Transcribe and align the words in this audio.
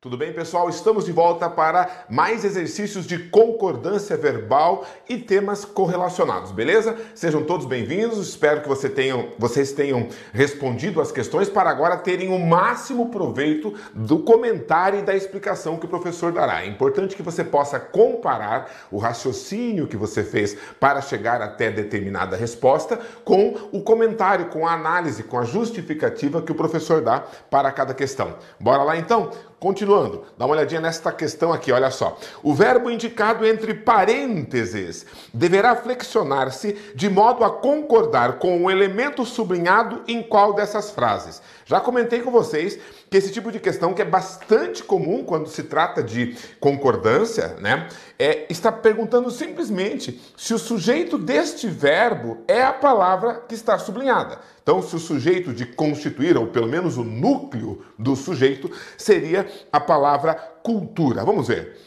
Tudo 0.00 0.16
bem, 0.16 0.32
pessoal? 0.32 0.68
Estamos 0.68 1.06
de 1.06 1.10
volta 1.10 1.50
para 1.50 2.04
mais 2.08 2.44
exercícios 2.44 3.04
de 3.04 3.18
concordância 3.18 4.16
verbal 4.16 4.86
e 5.08 5.18
temas 5.18 5.64
correlacionados, 5.64 6.52
beleza? 6.52 6.96
Sejam 7.16 7.42
todos 7.42 7.66
bem-vindos. 7.66 8.20
Espero 8.20 8.60
que 8.60 8.68
você 8.68 8.88
tenham, 8.88 9.30
vocês 9.36 9.72
tenham 9.72 10.06
respondido 10.32 11.00
as 11.00 11.10
questões 11.10 11.48
para 11.48 11.68
agora 11.68 11.96
terem 11.96 12.32
o 12.32 12.38
máximo 12.38 13.08
proveito 13.08 13.74
do 13.92 14.20
comentário 14.20 15.00
e 15.00 15.02
da 15.02 15.16
explicação 15.16 15.76
que 15.76 15.86
o 15.86 15.88
professor 15.88 16.30
dará. 16.30 16.62
É 16.62 16.68
importante 16.68 17.16
que 17.16 17.22
você 17.22 17.42
possa 17.42 17.80
comparar 17.80 18.70
o 18.92 18.98
raciocínio 18.98 19.88
que 19.88 19.96
você 19.96 20.22
fez 20.22 20.56
para 20.78 21.00
chegar 21.00 21.42
até 21.42 21.72
determinada 21.72 22.36
resposta 22.36 23.00
com 23.24 23.68
o 23.72 23.82
comentário, 23.82 24.46
com 24.46 24.64
a 24.64 24.74
análise, 24.74 25.24
com 25.24 25.40
a 25.40 25.44
justificativa 25.44 26.40
que 26.40 26.52
o 26.52 26.54
professor 26.54 27.00
dá 27.00 27.18
para 27.50 27.72
cada 27.72 27.92
questão. 27.92 28.36
Bora 28.60 28.84
lá 28.84 28.96
então? 28.96 29.32
Continuando, 29.60 30.22
dá 30.38 30.44
uma 30.44 30.54
olhadinha 30.54 30.80
nesta 30.80 31.10
questão 31.10 31.52
aqui, 31.52 31.72
olha 31.72 31.90
só. 31.90 32.16
O 32.44 32.54
verbo 32.54 32.88
indicado 32.88 33.44
entre 33.44 33.74
parênteses 33.74 35.04
deverá 35.34 35.74
flexionar-se 35.74 36.74
de 36.94 37.10
modo 37.10 37.42
a 37.42 37.50
concordar 37.50 38.38
com 38.38 38.64
o 38.64 38.70
elemento 38.70 39.26
sublinhado 39.26 40.02
em 40.06 40.22
qual 40.22 40.52
dessas 40.52 40.92
frases. 40.92 41.42
Já 41.66 41.80
comentei 41.80 42.20
com 42.22 42.30
vocês 42.30 42.78
que 43.10 43.16
esse 43.16 43.32
tipo 43.32 43.50
de 43.50 43.58
questão, 43.58 43.94
que 43.94 44.02
é 44.02 44.04
bastante 44.04 44.82
comum 44.82 45.24
quando 45.24 45.48
se 45.48 45.62
trata 45.62 46.02
de 46.02 46.36
concordância, 46.60 47.56
né, 47.60 47.88
é, 48.18 48.46
está 48.50 48.70
perguntando 48.70 49.30
simplesmente 49.30 50.20
se 50.36 50.52
o 50.52 50.58
sujeito 50.58 51.16
deste 51.16 51.66
verbo 51.66 52.38
é 52.46 52.62
a 52.62 52.72
palavra 52.72 53.42
que 53.48 53.54
está 53.54 53.78
sublinhada. 53.78 54.38
Então, 54.62 54.82
se 54.82 54.94
o 54.94 54.98
sujeito 54.98 55.52
de 55.52 55.64
constituir, 55.64 56.36
ou 56.36 56.48
pelo 56.48 56.66
menos 56.66 56.98
o 56.98 57.04
núcleo 57.04 57.82
do 57.98 58.14
sujeito, 58.14 58.70
seria 58.96 59.46
a 59.72 59.80
palavra 59.80 60.34
cultura. 60.62 61.24
Vamos 61.24 61.48
ver. 61.48 61.78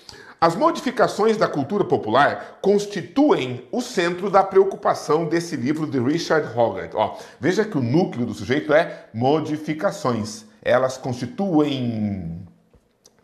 As 0.44 0.56
modificações 0.56 1.38
da 1.38 1.48
cultura 1.48 1.84
popular 1.84 2.58
constituem 2.63 3.68
o 3.72 3.80
centro 3.80 4.28
da 4.28 4.44
preocupação 4.44 5.26
desse 5.26 5.56
livro 5.56 5.85
de 5.85 6.00
Richard 6.00 6.58
Hogarth. 6.58 6.96
Ó, 6.96 7.16
veja 7.40 7.63
que 7.63 7.78
o 7.78 7.84
núcleo 7.84 8.26
do 8.26 8.34
sujeito 8.34 8.74
é 8.74 9.06
modificações 9.13 10.50
elas 10.62 10.98
constituem. 10.98 12.41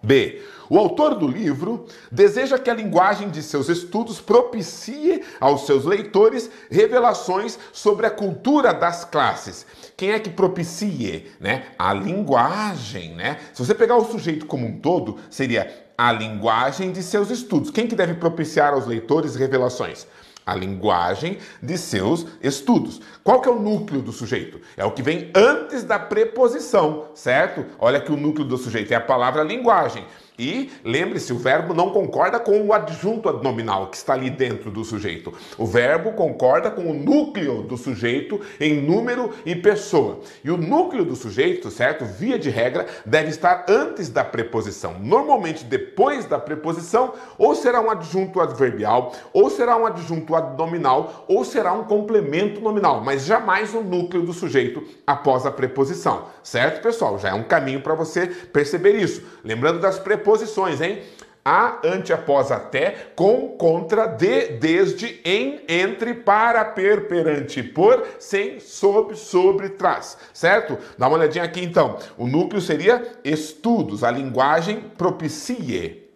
B. 0.01 0.41
O 0.69 0.77
autor 0.77 1.15
do 1.15 1.27
livro 1.27 1.85
deseja 2.11 2.59
que 2.59 2.69
a 2.69 2.73
linguagem 2.73 3.29
de 3.29 3.41
seus 3.41 3.67
estudos 3.67 4.19
propicie 4.19 5.23
aos 5.39 5.65
seus 5.65 5.85
leitores 5.85 6.49
revelações 6.69 7.57
sobre 7.71 8.05
a 8.05 8.11
cultura 8.11 8.73
das 8.73 9.05
classes. 9.05 9.65
Quem 9.95 10.11
é 10.11 10.19
que 10.19 10.29
propicie, 10.29 11.31
né? 11.39 11.67
A 11.79 11.93
linguagem, 11.93 13.15
né? 13.15 13.39
Se 13.53 13.65
você 13.65 13.73
pegar 13.73 13.95
o 13.95 14.05
sujeito 14.05 14.45
como 14.45 14.67
um 14.67 14.79
todo, 14.79 15.17
seria 15.29 15.87
a 15.97 16.11
linguagem 16.11 16.91
de 16.91 17.01
seus 17.01 17.31
estudos. 17.31 17.71
Quem 17.71 17.87
que 17.87 17.95
deve 17.95 18.13
propiciar 18.13 18.73
aos 18.73 18.85
leitores 18.85 19.35
revelações? 19.35 20.05
A 20.47 20.55
linguagem 20.55 21.37
de 21.61 21.77
seus 21.77 22.25
estudos. 22.41 23.01
Qual 23.23 23.41
que 23.41 23.49
é 23.49 23.51
o 23.51 23.59
núcleo 23.59 24.01
do 24.01 24.13
sujeito? 24.13 24.61
É 24.77 24.85
o 24.85 24.91
que 24.91 25.03
vem 25.03 25.29
antes 25.35 25.83
da 25.83 25.99
preposição, 25.99 27.09
certo? 27.13 27.65
Olha 27.77 27.99
que 27.99 28.11
o 28.11 28.17
núcleo 28.17 28.47
do 28.47 28.57
sujeito 28.57 28.93
é 28.93 28.95
a 28.95 29.01
palavra 29.01 29.43
linguagem. 29.43 30.05
E 30.39 30.69
lembre-se, 30.85 31.33
o 31.33 31.37
verbo 31.37 31.73
não 31.73 31.89
concorda 31.89 32.39
com 32.39 32.61
o 32.61 32.71
adjunto 32.71 33.31
nominal 33.41 33.87
que 33.87 33.97
está 33.97 34.13
ali 34.13 34.29
dentro 34.29 34.69
do 34.69 34.83
sujeito. 34.83 35.33
O 35.57 35.65
verbo 35.65 36.11
concorda 36.11 36.69
com 36.69 36.91
o 36.91 36.93
núcleo 36.93 37.63
do 37.63 37.75
sujeito 37.75 38.39
em 38.59 38.79
número 38.79 39.33
e 39.43 39.55
pessoa. 39.55 40.19
E 40.43 40.51
o 40.51 40.57
núcleo 40.57 41.03
do 41.03 41.15
sujeito, 41.15 41.71
certo? 41.71 42.05
Via 42.05 42.37
de 42.37 42.51
regra, 42.51 42.85
deve 43.03 43.29
estar 43.29 43.65
antes 43.67 44.09
da 44.09 44.23
preposição. 44.23 44.99
Normalmente 44.99 45.65
depois 45.65 46.25
da 46.25 46.37
preposição, 46.37 47.13
ou 47.35 47.55
será 47.55 47.81
um 47.81 47.89
adjunto 47.89 48.39
adverbial, 48.39 49.13
ou 49.33 49.49
será 49.49 49.75
um 49.75 49.87
adjunto 49.87 50.33
nominal, 50.55 51.25
ou 51.27 51.43
será 51.43 51.73
um 51.73 51.83
complemento 51.85 52.61
nominal, 52.61 53.01
mas 53.03 53.25
jamais 53.25 53.73
o 53.73 53.81
núcleo 53.81 54.21
do 54.21 54.33
sujeito 54.33 54.83
após 55.05 55.47
a 55.47 55.51
preposição. 55.51 56.25
Certo, 56.43 56.83
pessoal? 56.83 57.17
Já 57.17 57.29
é 57.29 57.33
um 57.33 57.43
caminho 57.43 57.81
para 57.81 57.95
você 57.95 58.27
perceber 58.27 58.95
isso. 58.97 59.23
Lembrando 59.43 59.79
das 59.79 59.97
preposições 59.97 60.26
preposições, 60.27 60.81
hein? 60.81 60.99
A, 61.45 61.79
ante, 61.85 62.11
após, 62.11 62.51
até, 62.51 63.11
com, 63.15 63.55
contra, 63.57 64.05
de, 64.05 64.47
desde, 64.57 65.21
em, 65.23 65.61
entre, 65.69 66.13
para, 66.13 66.65
per, 66.65 67.07
perante, 67.07 67.63
por, 67.63 68.05
sem, 68.19 68.59
sob, 68.59 69.15
sobre, 69.15 69.69
trás, 69.69 70.17
certo? 70.33 70.77
Dá 70.97 71.07
uma 71.07 71.17
olhadinha 71.17 71.45
aqui 71.45 71.63
então. 71.63 71.97
O 72.17 72.27
núcleo 72.27 72.59
seria 72.59 73.01
estudos, 73.23 74.03
a 74.03 74.11
linguagem 74.11 74.81
propicie. 74.97 76.06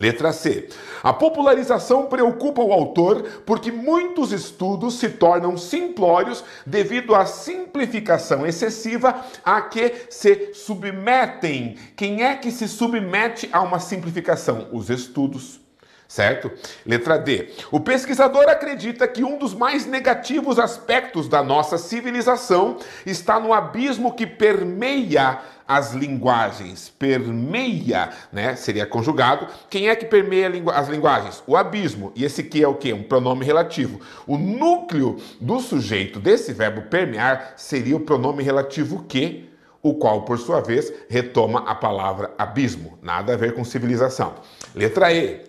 Letra 0.00 0.32
C. 0.32 0.68
A 1.02 1.12
popularização 1.12 2.06
preocupa 2.06 2.62
o 2.62 2.72
autor 2.72 3.22
porque 3.44 3.72
muitos 3.72 4.32
estudos 4.32 4.98
se 4.98 5.08
tornam 5.08 5.56
simplórios 5.56 6.44
devido 6.64 7.14
à 7.14 7.26
simplificação 7.26 8.46
excessiva 8.46 9.24
a 9.44 9.60
que 9.62 10.06
se 10.08 10.54
submetem. 10.54 11.76
Quem 11.96 12.24
é 12.24 12.36
que 12.36 12.50
se 12.50 12.68
submete 12.68 13.48
a 13.52 13.60
uma 13.60 13.80
simplificação? 13.80 14.68
Os 14.72 14.88
estudos 14.88 15.60
certo? 16.08 16.50
Letra 16.86 17.18
D. 17.18 17.50
O 17.70 17.78
pesquisador 17.78 18.48
acredita 18.48 19.06
que 19.06 19.22
um 19.22 19.36
dos 19.36 19.52
mais 19.52 19.84
negativos 19.84 20.58
aspectos 20.58 21.28
da 21.28 21.42
nossa 21.42 21.76
civilização 21.76 22.78
está 23.04 23.38
no 23.38 23.52
abismo 23.52 24.14
que 24.14 24.26
permeia 24.26 25.38
as 25.68 25.92
linguagens. 25.92 26.88
Permeia, 26.98 28.08
né? 28.32 28.56
Seria 28.56 28.86
conjugado. 28.86 29.46
Quem 29.68 29.88
é 29.88 29.94
que 29.94 30.06
permeia 30.06 30.50
as 30.74 30.88
linguagens? 30.88 31.42
O 31.46 31.56
abismo. 31.56 32.10
E 32.16 32.24
esse 32.24 32.42
que 32.42 32.62
é 32.62 32.66
o 32.66 32.74
que? 32.74 32.92
Um 32.92 33.02
pronome 33.02 33.44
relativo. 33.44 34.00
O 34.26 34.38
núcleo 34.38 35.18
do 35.38 35.60
sujeito 35.60 36.18
desse 36.18 36.54
verbo 36.54 36.82
permear 36.82 37.52
seria 37.56 37.96
o 37.96 38.00
pronome 38.00 38.42
relativo 38.42 39.04
que 39.04 39.48
o 39.82 39.94
qual, 39.94 40.22
por 40.22 40.38
sua 40.38 40.60
vez, 40.60 40.92
retoma 41.08 41.60
a 41.60 41.74
palavra 41.74 42.32
abismo. 42.36 42.98
Nada 43.00 43.34
a 43.34 43.36
ver 43.36 43.54
com 43.54 43.64
civilização. 43.64 44.34
Letra 44.74 45.12
E. 45.12 45.47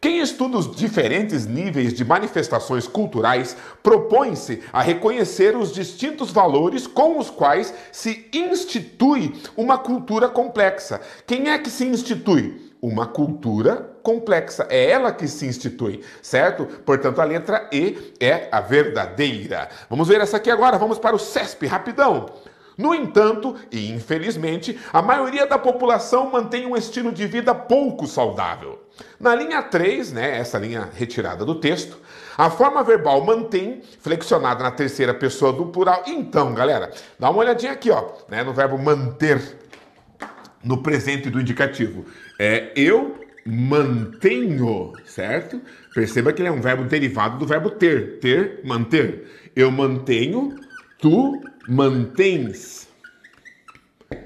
Quem 0.00 0.20
estuda 0.20 0.56
os 0.56 0.74
diferentes 0.74 1.44
níveis 1.44 1.92
de 1.92 2.06
manifestações 2.06 2.86
culturais 2.86 3.54
propõe-se 3.82 4.62
a 4.72 4.80
reconhecer 4.80 5.54
os 5.54 5.74
distintos 5.74 6.30
valores 6.30 6.86
com 6.86 7.18
os 7.18 7.28
quais 7.28 7.74
se 7.92 8.26
institui 8.32 9.34
uma 9.54 9.76
cultura 9.76 10.26
complexa. 10.26 11.02
Quem 11.26 11.50
é 11.50 11.58
que 11.58 11.68
se 11.68 11.84
institui? 11.84 12.72
Uma 12.80 13.06
cultura 13.06 13.94
complexa. 14.02 14.66
É 14.70 14.90
ela 14.90 15.12
que 15.12 15.28
se 15.28 15.44
institui, 15.44 16.02
certo? 16.22 16.64
Portanto, 16.64 17.20
a 17.20 17.24
letra 17.24 17.68
E 17.70 18.14
é 18.18 18.48
a 18.50 18.62
verdadeira. 18.62 19.68
Vamos 19.90 20.08
ver 20.08 20.22
essa 20.22 20.38
aqui 20.38 20.50
agora. 20.50 20.78
Vamos 20.78 20.98
para 20.98 21.14
o 21.14 21.18
CESP, 21.18 21.66
rapidão. 21.66 22.24
No 22.78 22.94
entanto, 22.94 23.54
e 23.70 23.92
infelizmente, 23.92 24.80
a 24.94 25.02
maioria 25.02 25.46
da 25.46 25.58
população 25.58 26.30
mantém 26.30 26.64
um 26.64 26.74
estilo 26.74 27.12
de 27.12 27.26
vida 27.26 27.54
pouco 27.54 28.06
saudável. 28.06 28.79
Na 29.18 29.34
linha 29.34 29.62
3, 29.62 30.12
né, 30.12 30.38
essa 30.38 30.58
linha 30.58 30.88
retirada 30.94 31.44
do 31.44 31.54
texto, 31.54 31.98
a 32.36 32.48
forma 32.48 32.82
verbal 32.82 33.24
mantém, 33.24 33.82
flexionada 34.00 34.62
na 34.62 34.70
terceira 34.70 35.12
pessoa 35.12 35.52
do 35.52 35.66
plural. 35.66 36.04
Então, 36.06 36.54
galera, 36.54 36.90
dá 37.18 37.30
uma 37.30 37.40
olhadinha 37.40 37.72
aqui, 37.72 37.90
ó, 37.90 38.12
né, 38.28 38.42
no 38.42 38.52
verbo 38.52 38.78
manter, 38.78 39.40
no 40.64 40.82
presente 40.82 41.28
do 41.30 41.40
indicativo. 41.40 42.06
É 42.38 42.72
eu 42.74 43.20
mantenho, 43.44 44.92
certo? 45.04 45.60
Perceba 45.94 46.32
que 46.32 46.40
ele 46.42 46.48
é 46.48 46.52
um 46.52 46.60
verbo 46.60 46.84
derivado 46.84 47.38
do 47.38 47.46
verbo 47.46 47.70
ter, 47.70 48.18
ter, 48.20 48.60
manter. 48.64 49.50
Eu 49.56 49.70
mantenho, 49.70 50.56
tu 50.98 51.42
mantens, 51.68 52.88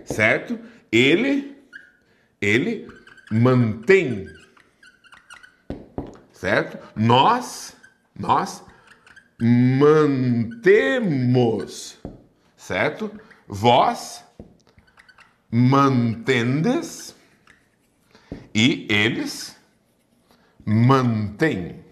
certo? 0.05 0.59
Ele, 0.93 1.57
ele 2.41 2.87
mantém, 3.31 4.27
certo? 6.45 6.79
Nós, 6.95 7.75
nós 8.15 8.63
mantemos, 9.81 10.69
certo? 12.55 13.11
Vós 13.49 14.23
mantendes 15.51 17.17
e 18.55 18.87
eles 18.91 19.57
mantêm. 20.67 21.83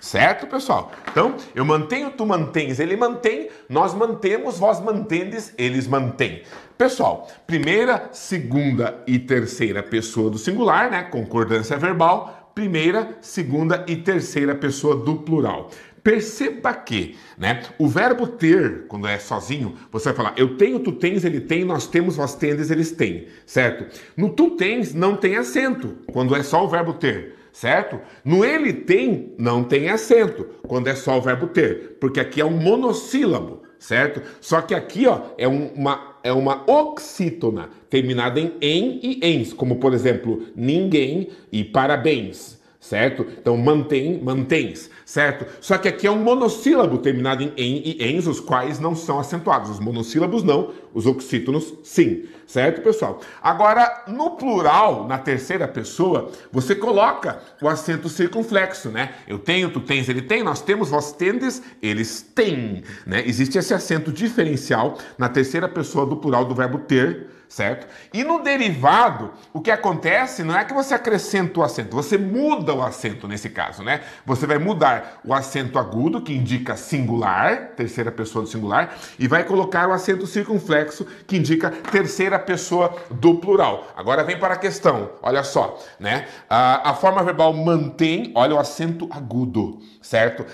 Certo, 0.00 0.46
pessoal? 0.46 0.92
Então, 1.10 1.36
eu 1.54 1.64
mantenho, 1.64 2.10
tu 2.10 2.24
mantens, 2.24 2.78
ele 2.78 2.96
mantém, 2.96 3.48
nós 3.68 3.94
mantemos, 3.94 4.58
vós 4.58 4.80
mantendes, 4.80 5.52
eles 5.58 5.86
mantêm. 5.86 6.42
Pessoal, 6.76 7.28
primeira, 7.46 8.08
segunda 8.12 9.02
e 9.06 9.18
terceira 9.18 9.82
pessoa 9.82 10.30
do 10.30 10.38
singular, 10.38 10.90
né? 10.90 11.02
Concordância 11.02 11.76
verbal. 11.76 12.52
Primeira, 12.54 13.16
segunda 13.20 13.84
e 13.86 13.96
terceira 13.96 14.54
pessoa 14.54 14.96
do 14.96 15.16
plural. 15.16 15.70
Perceba 16.02 16.72
que, 16.72 17.16
né, 17.36 17.62
o 17.78 17.86
verbo 17.86 18.26
ter, 18.26 18.86
quando 18.88 19.06
é 19.06 19.18
sozinho, 19.18 19.76
você 19.92 20.06
vai 20.06 20.14
falar 20.14 20.34
eu 20.38 20.56
tenho, 20.56 20.80
tu 20.80 20.92
tens, 20.92 21.24
ele 21.24 21.40
tem, 21.40 21.64
nós 21.64 21.86
temos, 21.86 22.16
vós 22.16 22.34
tendes, 22.34 22.70
eles 22.70 22.92
têm, 22.92 23.26
certo? 23.44 23.84
No 24.16 24.30
tu 24.30 24.52
tens 24.52 24.94
não 24.94 25.16
tem 25.16 25.36
acento, 25.36 25.98
quando 26.12 26.34
é 26.34 26.42
só 26.42 26.64
o 26.64 26.68
verbo 26.68 26.94
ter, 26.94 27.36
certo? 27.58 27.98
No 28.24 28.44
ele 28.44 28.72
tem 28.72 29.34
não 29.36 29.64
tem 29.64 29.88
acento, 29.88 30.46
quando 30.62 30.86
é 30.86 30.94
só 30.94 31.18
o 31.18 31.20
verbo 31.20 31.48
ter, 31.48 31.96
porque 32.00 32.20
aqui 32.20 32.40
é 32.40 32.44
um 32.44 32.56
monossílabo, 32.56 33.62
certo? 33.80 34.22
Só 34.40 34.60
que 34.60 34.76
aqui, 34.76 35.08
ó, 35.08 35.22
é 35.36 35.48
uma 35.48 36.16
é 36.22 36.32
uma 36.32 36.62
oxítona 36.70 37.68
terminada 37.90 38.38
em 38.38 38.52
em 38.60 39.00
e 39.02 39.20
ens, 39.22 39.52
como 39.52 39.80
por 39.80 39.92
exemplo, 39.92 40.44
ninguém 40.54 41.30
e 41.50 41.64
parabéns, 41.64 42.60
certo? 42.78 43.26
Então 43.40 43.56
mantém, 43.56 44.20
mantens, 44.22 44.88
certo? 45.04 45.44
Só 45.60 45.78
que 45.78 45.88
aqui 45.88 46.06
é 46.06 46.10
um 46.12 46.22
monossílabo 46.22 46.98
terminado 46.98 47.42
em 47.42 47.52
em 47.56 47.82
e 47.84 48.04
ens, 48.04 48.28
os 48.28 48.38
quais 48.38 48.78
não 48.78 48.94
são 48.94 49.18
acentuados. 49.18 49.68
Os 49.68 49.80
monossílabos 49.80 50.44
não, 50.44 50.70
os 50.94 51.06
oxítonos 51.06 51.74
sim, 51.82 52.22
certo, 52.48 52.80
pessoal? 52.80 53.20
Agora, 53.42 54.04
no 54.08 54.30
plural, 54.32 55.06
na 55.06 55.18
terceira 55.18 55.68
pessoa, 55.68 56.32
você 56.50 56.74
coloca 56.74 57.40
o 57.62 57.68
acento 57.68 58.08
circunflexo, 58.08 58.88
né? 58.88 59.14
Eu 59.28 59.38
tenho, 59.38 59.70
tu 59.70 59.80
tens, 59.80 60.08
ele 60.08 60.22
tem, 60.22 60.42
nós 60.42 60.62
temos, 60.62 60.88
vós 60.88 61.12
tendes, 61.12 61.62
eles 61.82 62.22
têm, 62.22 62.82
né? 63.06 63.22
Existe 63.26 63.58
esse 63.58 63.74
acento 63.74 64.10
diferencial 64.10 64.98
na 65.18 65.28
terceira 65.28 65.68
pessoa 65.68 66.06
do 66.06 66.16
plural 66.16 66.46
do 66.46 66.54
verbo 66.54 66.78
ter, 66.78 67.37
certo? 67.48 67.86
E 68.12 68.22
no 68.22 68.42
derivado, 68.42 69.32
o 69.52 69.60
que 69.60 69.70
acontece 69.70 70.42
não 70.44 70.56
é 70.56 70.64
que 70.64 70.74
você 70.74 70.94
acrescenta 70.94 71.60
o 71.60 71.62
acento, 71.62 71.96
você 71.96 72.18
muda 72.18 72.74
o 72.74 72.82
acento 72.82 73.26
nesse 73.26 73.48
caso, 73.48 73.82
né? 73.82 74.02
Você 74.26 74.46
vai 74.46 74.58
mudar 74.58 75.20
o 75.24 75.32
acento 75.32 75.78
agudo, 75.78 76.20
que 76.20 76.34
indica 76.34 76.76
singular, 76.76 77.70
terceira 77.76 78.12
pessoa 78.12 78.42
do 78.42 78.48
singular, 78.48 78.94
e 79.18 79.26
vai 79.26 79.44
colocar 79.44 79.88
o 79.88 79.92
acento 79.92 80.26
circunflexo, 80.26 81.06
que 81.26 81.36
indica 81.36 81.70
terceira 81.70 82.38
pessoa 82.38 82.94
do 83.10 83.36
plural. 83.36 83.88
Agora 83.96 84.22
vem 84.22 84.38
para 84.38 84.54
a 84.54 84.58
questão, 84.58 85.12
olha 85.22 85.42
só, 85.42 85.78
né? 85.98 86.26
A, 86.48 86.90
a 86.90 86.94
forma 86.94 87.22
verbal 87.22 87.52
mantém, 87.54 88.30
olha 88.34 88.54
o 88.54 88.58
acento 88.58 89.08
agudo, 89.10 89.78
certo? 90.02 90.44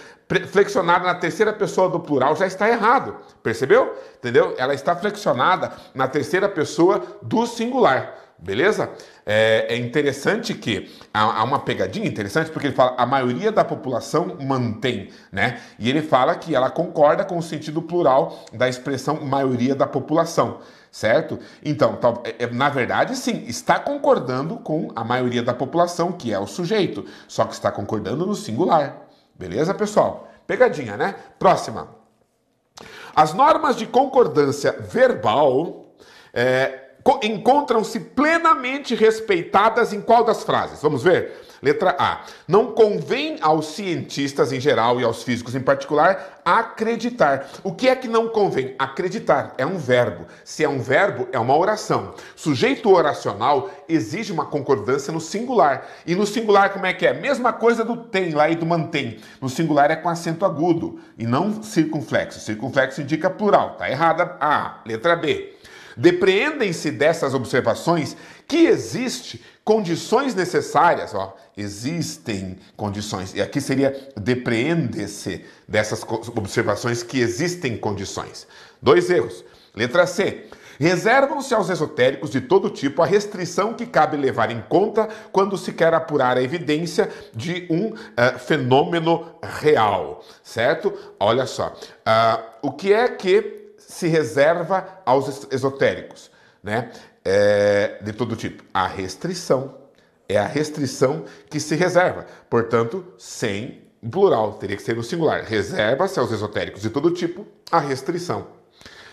Flexionada 0.47 1.05
na 1.05 1.15
terceira 1.15 1.53
pessoa 1.53 1.89
do 1.89 2.01
plural 2.01 2.35
já 2.37 2.47
está 2.47 2.69
errado. 2.69 3.17
Percebeu? 3.43 3.95
Entendeu? 4.19 4.55
Ela 4.57 4.75
está 4.75 4.97
flexionada 4.97 5.73
na 5.95 6.09
terceira 6.09 6.49
pessoa 6.49 7.03
do 7.23 7.47
singular. 7.47 8.25
Beleza? 8.39 8.91
É, 9.25 9.67
é 9.71 9.77
interessante 9.77 10.55
que 10.55 10.93
há, 11.13 11.41
há, 11.41 11.45
uma 11.45 11.61
pegadinha 11.61 12.07
interessante 12.07 12.51
porque 12.51 12.67
ele 12.67 12.75
fala 12.75 12.95
a 12.99 13.07
maioria 13.07 13.51
da 13.53 13.65
população 13.65 14.37
mantém, 14.41 15.11
né? 15.33 15.61
E 15.79 15.89
ele 15.89 16.03
fala 16.03 16.35
que 16.35 16.55
ela 16.55 16.69
concorda 16.69 17.25
com 17.25 17.39
o 17.39 17.43
sentido 17.43 17.81
plural 17.81 18.45
da 18.53 18.69
expressão 18.69 19.25
maioria 19.25 19.75
da 19.75 19.87
população, 19.87 20.59
certo? 20.91 21.39
Então, 21.65 21.99
é, 22.25 22.45
é, 22.45 22.47
na 22.51 22.69
verdade, 22.69 23.17
sim, 23.17 23.45
está 23.47 23.79
concordando 23.79 24.57
com 24.57 24.91
a 24.97 25.05
maioria 25.05 25.43
da 25.43 25.55
população, 25.55 26.13
que 26.13 26.33
é 26.33 26.39
o 26.39 26.47
sujeito, 26.47 27.07
só 27.29 27.45
que 27.45 27.55
está 27.55 27.71
concordando 27.71 28.27
no 28.27 28.35
singular. 28.35 29.04
Beleza, 29.35 29.75
pessoal? 29.75 30.29
Pegadinha, 30.47 30.97
né? 30.97 31.15
Próxima. 31.39 31.89
As 33.15 33.33
normas 33.33 33.77
de 33.77 33.87
concordância 33.87 34.73
verbal 34.73 35.87
é, 36.33 36.91
encontram-se 37.23 38.01
plenamente 38.01 38.95
respeitadas 38.95 39.93
em 39.93 40.01
qual 40.01 40.25
das 40.25 40.43
frases? 40.43 40.83
Vamos 40.83 41.03
ver? 41.03 41.44
Letra 41.65 41.97
A. 41.99 42.21
Não 42.47 42.73
convém 42.73 43.39
aos 43.41 43.69
cientistas 43.69 44.53
em 44.53 44.61
geral 44.61 45.01
e 45.01 45.05
aos 45.05 45.23
físicos 45.23 45.55
em 45.55 45.61
particular 45.61 46.43
acreditar. 46.45 47.49
O 47.63 47.73
que 47.73 47.89
é 47.89 47.97
que 47.97 48.07
não 48.07 48.29
convém? 48.29 48.75
Acreditar 48.79 49.55
é 49.57 49.65
um 49.65 49.79
verbo. 49.79 50.27
Se 50.45 50.63
é 50.63 50.69
um 50.69 50.79
verbo, 50.79 51.27
é 51.33 51.39
uma 51.39 51.57
oração. 51.57 52.13
Sujeito 52.37 52.91
oracional 52.91 53.71
exige 53.89 54.31
uma 54.31 54.45
concordância 54.45 55.11
no 55.11 55.23
singular. 55.23 55.87
E 56.07 56.15
no 56.15 56.27
singular, 56.27 56.71
como 56.71 56.85
é 56.85 56.93
que 56.93 57.07
é? 57.07 57.15
Mesma 57.15 57.51
coisa 57.51 57.83
do 57.83 57.97
tem 57.97 58.33
lá 58.35 58.51
e 58.51 58.57
do 58.57 58.67
mantém. 58.67 59.21
No 59.41 59.49
singular 59.49 59.91
é 59.91 59.97
com 59.97 60.11
acento 60.11 60.45
agudo 60.45 61.01
e 61.17 61.27
não 61.27 61.63
circunflexo. 61.63 62.41
Circunflexo 62.41 63.01
indica 63.01 63.31
plural. 63.31 63.77
Tá 63.79 63.91
errada 63.91 64.37
A. 64.39 64.83
Letra 64.85 65.17
B. 65.17 65.54
Depreendem-se 65.97 66.91
dessas 66.91 67.35
observações 67.35 68.17
que 68.47 68.67
existe 68.67 69.43
condições 69.65 70.35
necessárias, 70.35 71.15
ó, 71.15 71.37
existem 71.57 72.59
condições. 72.77 73.35
E 73.35 73.41
aqui 73.41 73.61
seria 73.61 74.11
depreende-se 74.17 75.45
dessas 75.67 76.03
observações 76.03 77.03
que 77.03 77.21
existem 77.21 77.77
condições. 77.77 78.47
Dois 78.83 79.09
erros. 79.09 79.45
Letra 79.75 80.07
C. 80.07 80.47
Reservam-se 80.79 81.55
aos 81.55 81.71
esotéricos 81.71 82.31
de 82.31 82.41
todo 82.41 82.69
tipo 82.69 83.01
a 83.01 83.07
restrição 83.07 83.75
que 83.75 83.87
cabe 83.87 84.17
levar 84.17 84.51
em 84.51 84.61
conta 84.63 85.09
quando 85.31 85.57
se 85.57 85.73
quer 85.73 85.95
apurar 85.95 86.37
a 86.37 86.43
evidência 86.43 87.09
de 87.33 87.67
um 87.71 87.89
uh, 87.89 88.39
fenômeno 88.39 89.37
real, 89.43 90.25
certo? 90.43 90.93
Olha 91.19 91.47
só, 91.47 91.69
uh, 91.69 92.43
o 92.61 92.73
que 92.73 92.93
é 92.93 93.09
que 93.09 93.64
se 93.95 94.09
reserva 94.09 94.87
aos 95.07 95.47
esotéricos, 95.53 96.31
né? 96.63 96.91
É, 97.25 97.99
de 98.03 98.13
todo 98.13 98.37
tipo? 98.37 98.65
A 98.75 98.87
restrição 98.87 99.77
é 100.29 100.37
a 100.37 100.47
restrição 100.47 101.25
que 101.49 101.61
se 101.61 101.77
reserva. 101.77 102.27
Portanto, 102.51 103.05
sem 103.17 103.83
plural, 104.11 104.55
teria 104.55 104.77
que 104.77 104.83
ser 104.83 104.97
no 104.97 105.03
singular. 105.03 105.45
Reserva-se 105.45 106.19
aos 106.19 106.33
esotéricos 106.33 106.83
de 106.83 106.91
todo 106.91 107.11
tipo 107.13 107.47
a 107.71 107.79
restrição. 107.79 108.49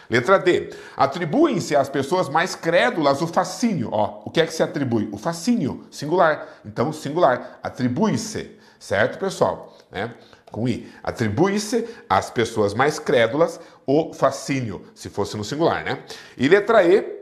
Letra 0.09 0.37
D. 0.39 0.71
Atribuem-se 0.97 1.75
às 1.75 1.87
pessoas 1.87 2.27
mais 2.27 2.55
crédulas 2.55 3.21
o 3.21 3.27
fascínio. 3.27 3.89
Ó, 3.91 4.23
o 4.25 4.31
que 4.31 4.41
é 4.41 4.45
que 4.45 4.53
se 4.53 4.63
atribui? 4.63 5.07
O 5.11 5.17
fascínio, 5.17 5.85
singular. 5.89 6.47
Então, 6.65 6.91
singular. 6.91 7.59
Atribui-se. 7.63 8.57
Certo, 8.77 9.19
pessoal? 9.19 9.77
Né? 9.91 10.13
Com 10.51 10.67
I. 10.67 10.91
Atribui-se 11.01 11.87
às 12.09 12.29
pessoas 12.29 12.73
mais 12.73 12.99
crédulas 12.99 13.59
o 13.91 14.13
fascínio, 14.13 14.85
se 14.95 15.09
fosse 15.09 15.35
no 15.35 15.43
singular, 15.43 15.83
né? 15.83 16.03
E 16.37 16.47
letra 16.47 16.83
E 16.83 17.21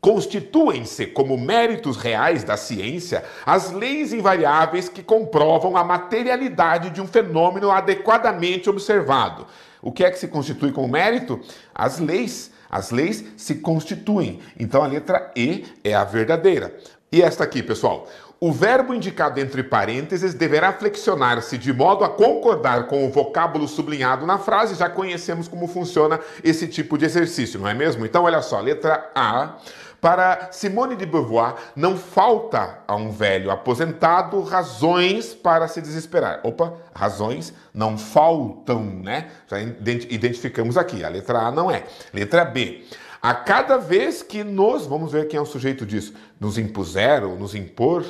constituem-se 0.00 1.06
como 1.06 1.36
méritos 1.36 1.96
reais 1.96 2.44
da 2.44 2.56
ciência 2.56 3.24
as 3.44 3.72
leis 3.72 4.12
invariáveis 4.12 4.88
que 4.88 5.02
comprovam 5.02 5.76
a 5.76 5.82
materialidade 5.82 6.90
de 6.90 7.00
um 7.00 7.06
fenômeno 7.06 7.70
adequadamente 7.70 8.70
observado. 8.70 9.46
O 9.82 9.90
que 9.90 10.04
é 10.04 10.10
que 10.10 10.18
se 10.18 10.28
constitui 10.28 10.72
como 10.72 10.88
mérito? 10.88 11.40
As 11.74 11.98
leis. 11.98 12.52
As 12.70 12.90
leis 12.90 13.24
se 13.36 13.56
constituem. 13.56 14.40
Então 14.58 14.84
a 14.84 14.86
letra 14.86 15.32
E 15.34 15.64
é 15.82 15.94
a 15.94 16.04
verdadeira. 16.04 16.76
E 17.10 17.22
esta 17.22 17.42
aqui, 17.42 17.62
pessoal. 17.62 18.06
O 18.40 18.52
verbo 18.52 18.94
indicado 18.94 19.40
entre 19.40 19.64
parênteses 19.64 20.32
deverá 20.32 20.72
flexionar-se 20.72 21.58
de 21.58 21.72
modo 21.72 22.04
a 22.04 22.08
concordar 22.08 22.86
com 22.86 23.04
o 23.04 23.10
vocábulo 23.10 23.66
sublinhado 23.66 24.24
na 24.24 24.38
frase. 24.38 24.76
Já 24.76 24.88
conhecemos 24.88 25.48
como 25.48 25.66
funciona 25.66 26.20
esse 26.44 26.68
tipo 26.68 26.96
de 26.96 27.04
exercício, 27.04 27.58
não 27.58 27.66
é 27.68 27.74
mesmo? 27.74 28.06
Então, 28.06 28.22
olha 28.22 28.40
só, 28.40 28.60
letra 28.60 29.10
A. 29.12 29.56
Para 30.00 30.52
Simone 30.52 30.94
de 30.94 31.04
Beauvoir, 31.04 31.56
não 31.74 31.96
falta 31.96 32.78
a 32.86 32.94
um 32.94 33.10
velho 33.10 33.50
aposentado 33.50 34.40
razões 34.42 35.34
para 35.34 35.66
se 35.66 35.80
desesperar. 35.80 36.38
Opa, 36.44 36.74
razões 36.94 37.52
não 37.74 37.98
faltam, 37.98 38.84
né? 38.84 39.26
Já 39.48 39.60
identificamos 39.60 40.76
aqui. 40.76 41.02
A 41.02 41.08
letra 41.08 41.40
A 41.40 41.50
não 41.50 41.68
é. 41.68 41.82
Letra 42.14 42.44
B. 42.44 42.84
A 43.20 43.34
cada 43.34 43.76
vez 43.76 44.22
que 44.22 44.44
nos, 44.44 44.86
vamos 44.86 45.10
ver 45.10 45.26
quem 45.26 45.36
é 45.36 45.40
o 45.40 45.44
sujeito 45.44 45.84
disso, 45.84 46.14
nos 46.38 46.56
impuseram, 46.56 47.34
nos 47.34 47.56
impor, 47.56 48.04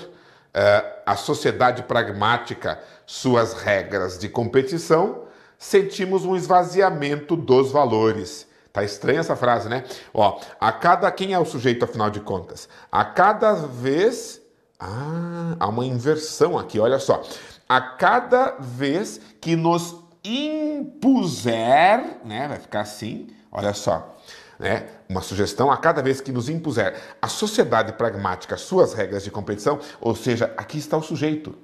a 1.06 1.16
sociedade 1.16 1.82
pragmática 1.82 2.80
suas 3.06 3.54
regras 3.54 4.18
de 4.18 4.28
competição, 4.28 5.24
sentimos 5.58 6.24
um 6.24 6.36
esvaziamento 6.36 7.36
dos 7.36 7.70
valores 7.70 8.48
Tá 8.72 8.84
estranha 8.84 9.18
essa 9.18 9.34
frase, 9.34 9.68
né? 9.68 9.82
Ó, 10.14 10.38
a 10.60 10.70
cada 10.70 11.10
quem 11.10 11.32
é 11.32 11.38
o 11.38 11.44
sujeito 11.44 11.84
afinal 11.84 12.10
de 12.10 12.20
contas? 12.20 12.68
A 12.92 13.04
cada 13.04 13.54
vez 13.54 14.40
ah, 14.78 15.56
há 15.58 15.66
uma 15.66 15.84
inversão 15.84 16.56
aqui, 16.56 16.78
olha 16.78 17.00
só. 17.00 17.22
A 17.68 17.80
cada 17.80 18.56
vez 18.60 19.20
que 19.40 19.56
nos 19.56 19.96
impuser, 20.24 22.18
né, 22.24 22.48
vai 22.48 22.58
ficar 22.58 22.80
assim, 22.80 23.28
olha 23.50 23.72
só, 23.72 24.16
né? 24.58 24.88
Uma 25.08 25.20
sugestão 25.20 25.70
a 25.70 25.76
cada 25.76 26.02
vez 26.02 26.20
que 26.20 26.32
nos 26.32 26.48
impuser 26.48 26.94
a 27.22 27.28
sociedade 27.28 27.92
pragmática 27.92 28.56
suas 28.56 28.92
regras 28.92 29.22
de 29.22 29.30
competição, 29.30 29.78
ou 30.00 30.14
seja, 30.14 30.52
aqui 30.56 30.78
está 30.78 30.96
o 30.96 31.02
sujeito. 31.02 31.56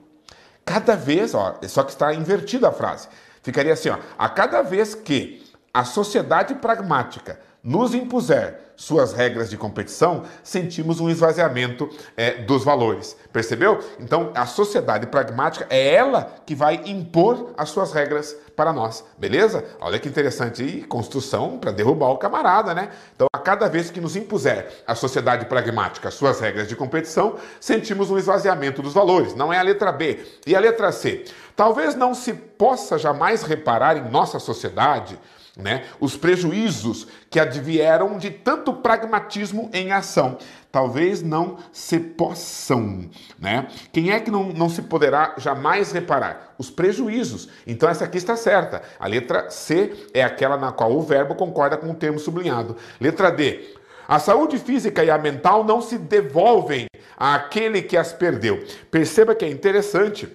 Cada 0.64 0.96
vez, 0.96 1.34
ó, 1.34 1.58
só 1.68 1.82
que 1.82 1.90
está 1.90 2.14
invertida 2.14 2.68
a 2.68 2.72
frase. 2.72 3.08
Ficaria 3.42 3.72
assim, 3.72 3.90
ó, 3.90 3.98
a 4.16 4.28
cada 4.28 4.62
vez 4.62 4.94
que 4.94 5.44
a 5.72 5.84
sociedade 5.84 6.54
pragmática 6.54 7.38
nos 7.64 7.94
impuser 7.94 8.60
suas 8.76 9.12
regras 9.12 9.48
de 9.48 9.56
competição, 9.56 10.24
sentimos 10.42 11.00
um 11.00 11.08
esvaziamento 11.08 11.88
é, 12.16 12.42
dos 12.42 12.64
valores. 12.64 13.16
Percebeu? 13.32 13.78
Então, 13.98 14.32
a 14.34 14.44
sociedade 14.46 15.06
pragmática 15.06 15.66
é 15.70 15.94
ela 15.94 16.34
que 16.44 16.54
vai 16.54 16.82
impor 16.84 17.54
as 17.56 17.70
suas 17.70 17.92
regras 17.92 18.36
para 18.56 18.72
nós, 18.72 19.04
beleza? 19.18 19.64
Olha 19.80 19.98
que 19.98 20.08
interessante. 20.08 20.62
E 20.62 20.82
construção 20.82 21.58
para 21.58 21.72
derrubar 21.72 22.10
o 22.10 22.18
camarada, 22.18 22.74
né? 22.74 22.90
Então, 23.14 23.26
a 23.32 23.38
cada 23.38 23.68
vez 23.68 23.90
que 23.90 24.00
nos 24.00 24.14
impuser 24.14 24.82
a 24.86 24.94
sociedade 24.94 25.46
pragmática 25.46 26.10
suas 26.10 26.40
regras 26.40 26.68
de 26.68 26.76
competição, 26.76 27.36
sentimos 27.60 28.10
um 28.10 28.18
esvaziamento 28.18 28.82
dos 28.82 28.92
valores. 28.92 29.34
Não 29.34 29.52
é 29.52 29.58
a 29.58 29.62
letra 29.62 29.90
B. 29.90 30.24
E 30.46 30.54
a 30.54 30.60
letra 30.60 30.92
C? 30.92 31.24
Talvez 31.56 31.94
não 31.94 32.14
se 32.14 32.32
possa 32.32 32.98
jamais 32.98 33.42
reparar 33.42 33.96
em 33.96 34.10
nossa 34.10 34.38
sociedade 34.38 35.18
né? 35.56 35.84
Os 36.00 36.16
prejuízos 36.16 37.06
que 37.30 37.38
advieram 37.38 38.18
de 38.18 38.30
tanto 38.30 38.72
pragmatismo 38.72 39.70
em 39.72 39.92
ação. 39.92 40.36
Talvez 40.72 41.22
não 41.22 41.58
se 41.72 42.00
possam. 42.00 43.08
Né? 43.38 43.68
Quem 43.92 44.10
é 44.10 44.18
que 44.18 44.30
não, 44.30 44.52
não 44.52 44.68
se 44.68 44.82
poderá 44.82 45.34
jamais 45.38 45.92
reparar? 45.92 46.54
Os 46.58 46.70
prejuízos. 46.70 47.48
Então, 47.66 47.88
essa 47.88 48.04
aqui 48.04 48.18
está 48.18 48.34
certa. 48.34 48.82
A 48.98 49.06
letra 49.06 49.48
C 49.50 49.92
é 50.12 50.24
aquela 50.24 50.56
na 50.56 50.72
qual 50.72 50.92
o 50.92 51.02
verbo 51.02 51.36
concorda 51.36 51.76
com 51.76 51.90
o 51.90 51.94
termo 51.94 52.18
sublinhado. 52.18 52.76
Letra 53.00 53.30
D. 53.30 53.76
A 54.08 54.18
saúde 54.18 54.58
física 54.58 55.04
e 55.04 55.10
a 55.10 55.16
mental 55.16 55.62
não 55.62 55.80
se 55.80 55.96
devolvem 55.96 56.86
àquele 57.16 57.80
que 57.80 57.96
as 57.96 58.12
perdeu. 58.12 58.62
Perceba 58.90 59.34
que 59.34 59.44
é 59.44 59.48
interessante 59.48 60.28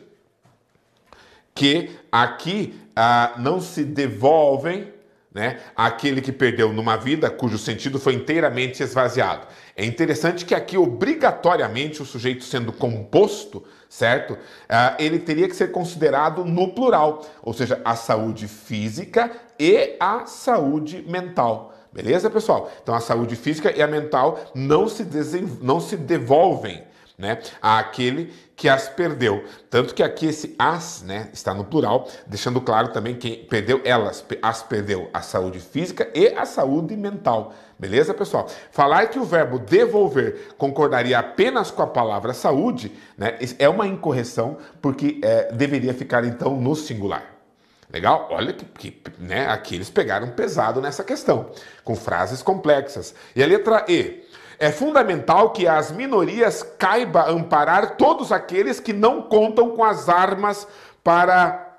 que 1.53 1.91
aqui 2.09 2.79
ah, 2.95 3.33
não 3.38 3.59
se 3.59 3.83
devolvem 3.83 4.93
né? 5.33 5.59
Aquele 5.75 6.21
que 6.21 6.31
perdeu 6.31 6.74
numa 6.74 6.98
vida 6.98 7.29
cujo 7.29 7.57
sentido 7.57 8.00
foi 8.00 8.15
inteiramente 8.15 8.81
esvaziado. 8.81 9.48
É 9.75 9.86
interessante 9.86 10.43
que 10.43 10.55
aqui, 10.55 10.77
obrigatoriamente, 10.77 12.01
o 12.01 12.05
sujeito 12.05 12.43
sendo 12.43 12.74
composto, 12.74 13.63
certo? 13.88 14.33
Uh, 14.33 14.95
ele 14.98 15.19
teria 15.19 15.48
que 15.48 15.55
ser 15.55 15.71
considerado 15.71 16.43
no 16.43 16.69
plural, 16.69 17.25
ou 17.43 17.53
seja, 17.53 17.79
a 17.86 17.95
saúde 17.95 18.48
física 18.48 19.31
e 19.59 19.95
a 20.00 20.25
saúde 20.25 21.03
mental. 21.07 21.75
Beleza, 21.93 22.29
pessoal? 22.29 22.71
Então, 22.81 22.93
a 22.93 23.00
saúde 23.00 23.36
física 23.36 23.71
e 23.75 23.81
a 23.81 23.88
mental 23.88 24.39
não 24.55 24.88
se, 24.88 25.05
não 25.62 25.79
se 25.79 25.95
devolvem 25.95 26.83
né, 27.19 27.38
àquele 27.61 28.33
que 28.55 28.69
as 28.69 28.88
perdeu. 28.88 29.43
Tanto 29.69 29.93
que 29.93 30.01
aqui 30.01 30.27
esse 30.27 30.55
as 30.57 31.03
né, 31.03 31.29
está 31.33 31.53
no 31.53 31.65
plural, 31.65 32.07
deixando 32.25 32.61
claro 32.61 32.88
também 32.88 33.15
quem 33.15 33.43
perdeu 33.43 33.81
elas, 33.83 34.25
as 34.41 34.63
perdeu 34.63 35.09
a 35.13 35.21
saúde 35.21 35.59
física 35.59 36.09
e 36.15 36.29
a 36.29 36.45
saúde 36.45 36.95
mental. 36.95 37.53
Beleza, 37.77 38.13
pessoal? 38.13 38.49
Falar 38.71 39.07
que 39.07 39.19
o 39.19 39.25
verbo 39.25 39.59
devolver 39.59 40.53
concordaria 40.57 41.19
apenas 41.19 41.69
com 41.69 41.81
a 41.81 41.88
palavra 41.88 42.33
saúde 42.33 42.91
né, 43.17 43.38
é 43.59 43.67
uma 43.67 43.85
incorreção, 43.85 44.57
porque 44.81 45.19
é, 45.21 45.51
deveria 45.51 45.93
ficar 45.93 46.23
então 46.23 46.59
no 46.59 46.75
singular. 46.75 47.35
Legal? 47.91 48.27
Olha 48.31 48.53
que, 48.53 48.65
que 48.65 49.01
né, 49.17 49.47
aqui 49.47 49.75
eles 49.75 49.89
pegaram 49.89 50.29
pesado 50.29 50.79
nessa 50.79 51.03
questão, 51.03 51.49
com 51.83 51.95
frases 51.95 52.41
complexas. 52.41 53.15
E 53.35 53.43
a 53.43 53.47
letra 53.47 53.85
E. 53.89 54.23
É 54.60 54.74
fundamental 54.74 55.51
que 55.51 55.66
as 55.66 55.89
minorias 55.89 56.62
caiba 56.78 57.30
amparar 57.30 57.96
todos 57.96 58.30
aqueles 58.30 58.78
que 58.78 58.92
não 58.92 59.22
contam 59.22 59.70
com 59.70 59.86
as 59.86 60.10
armas 60.10 60.68
para 61.01 61.78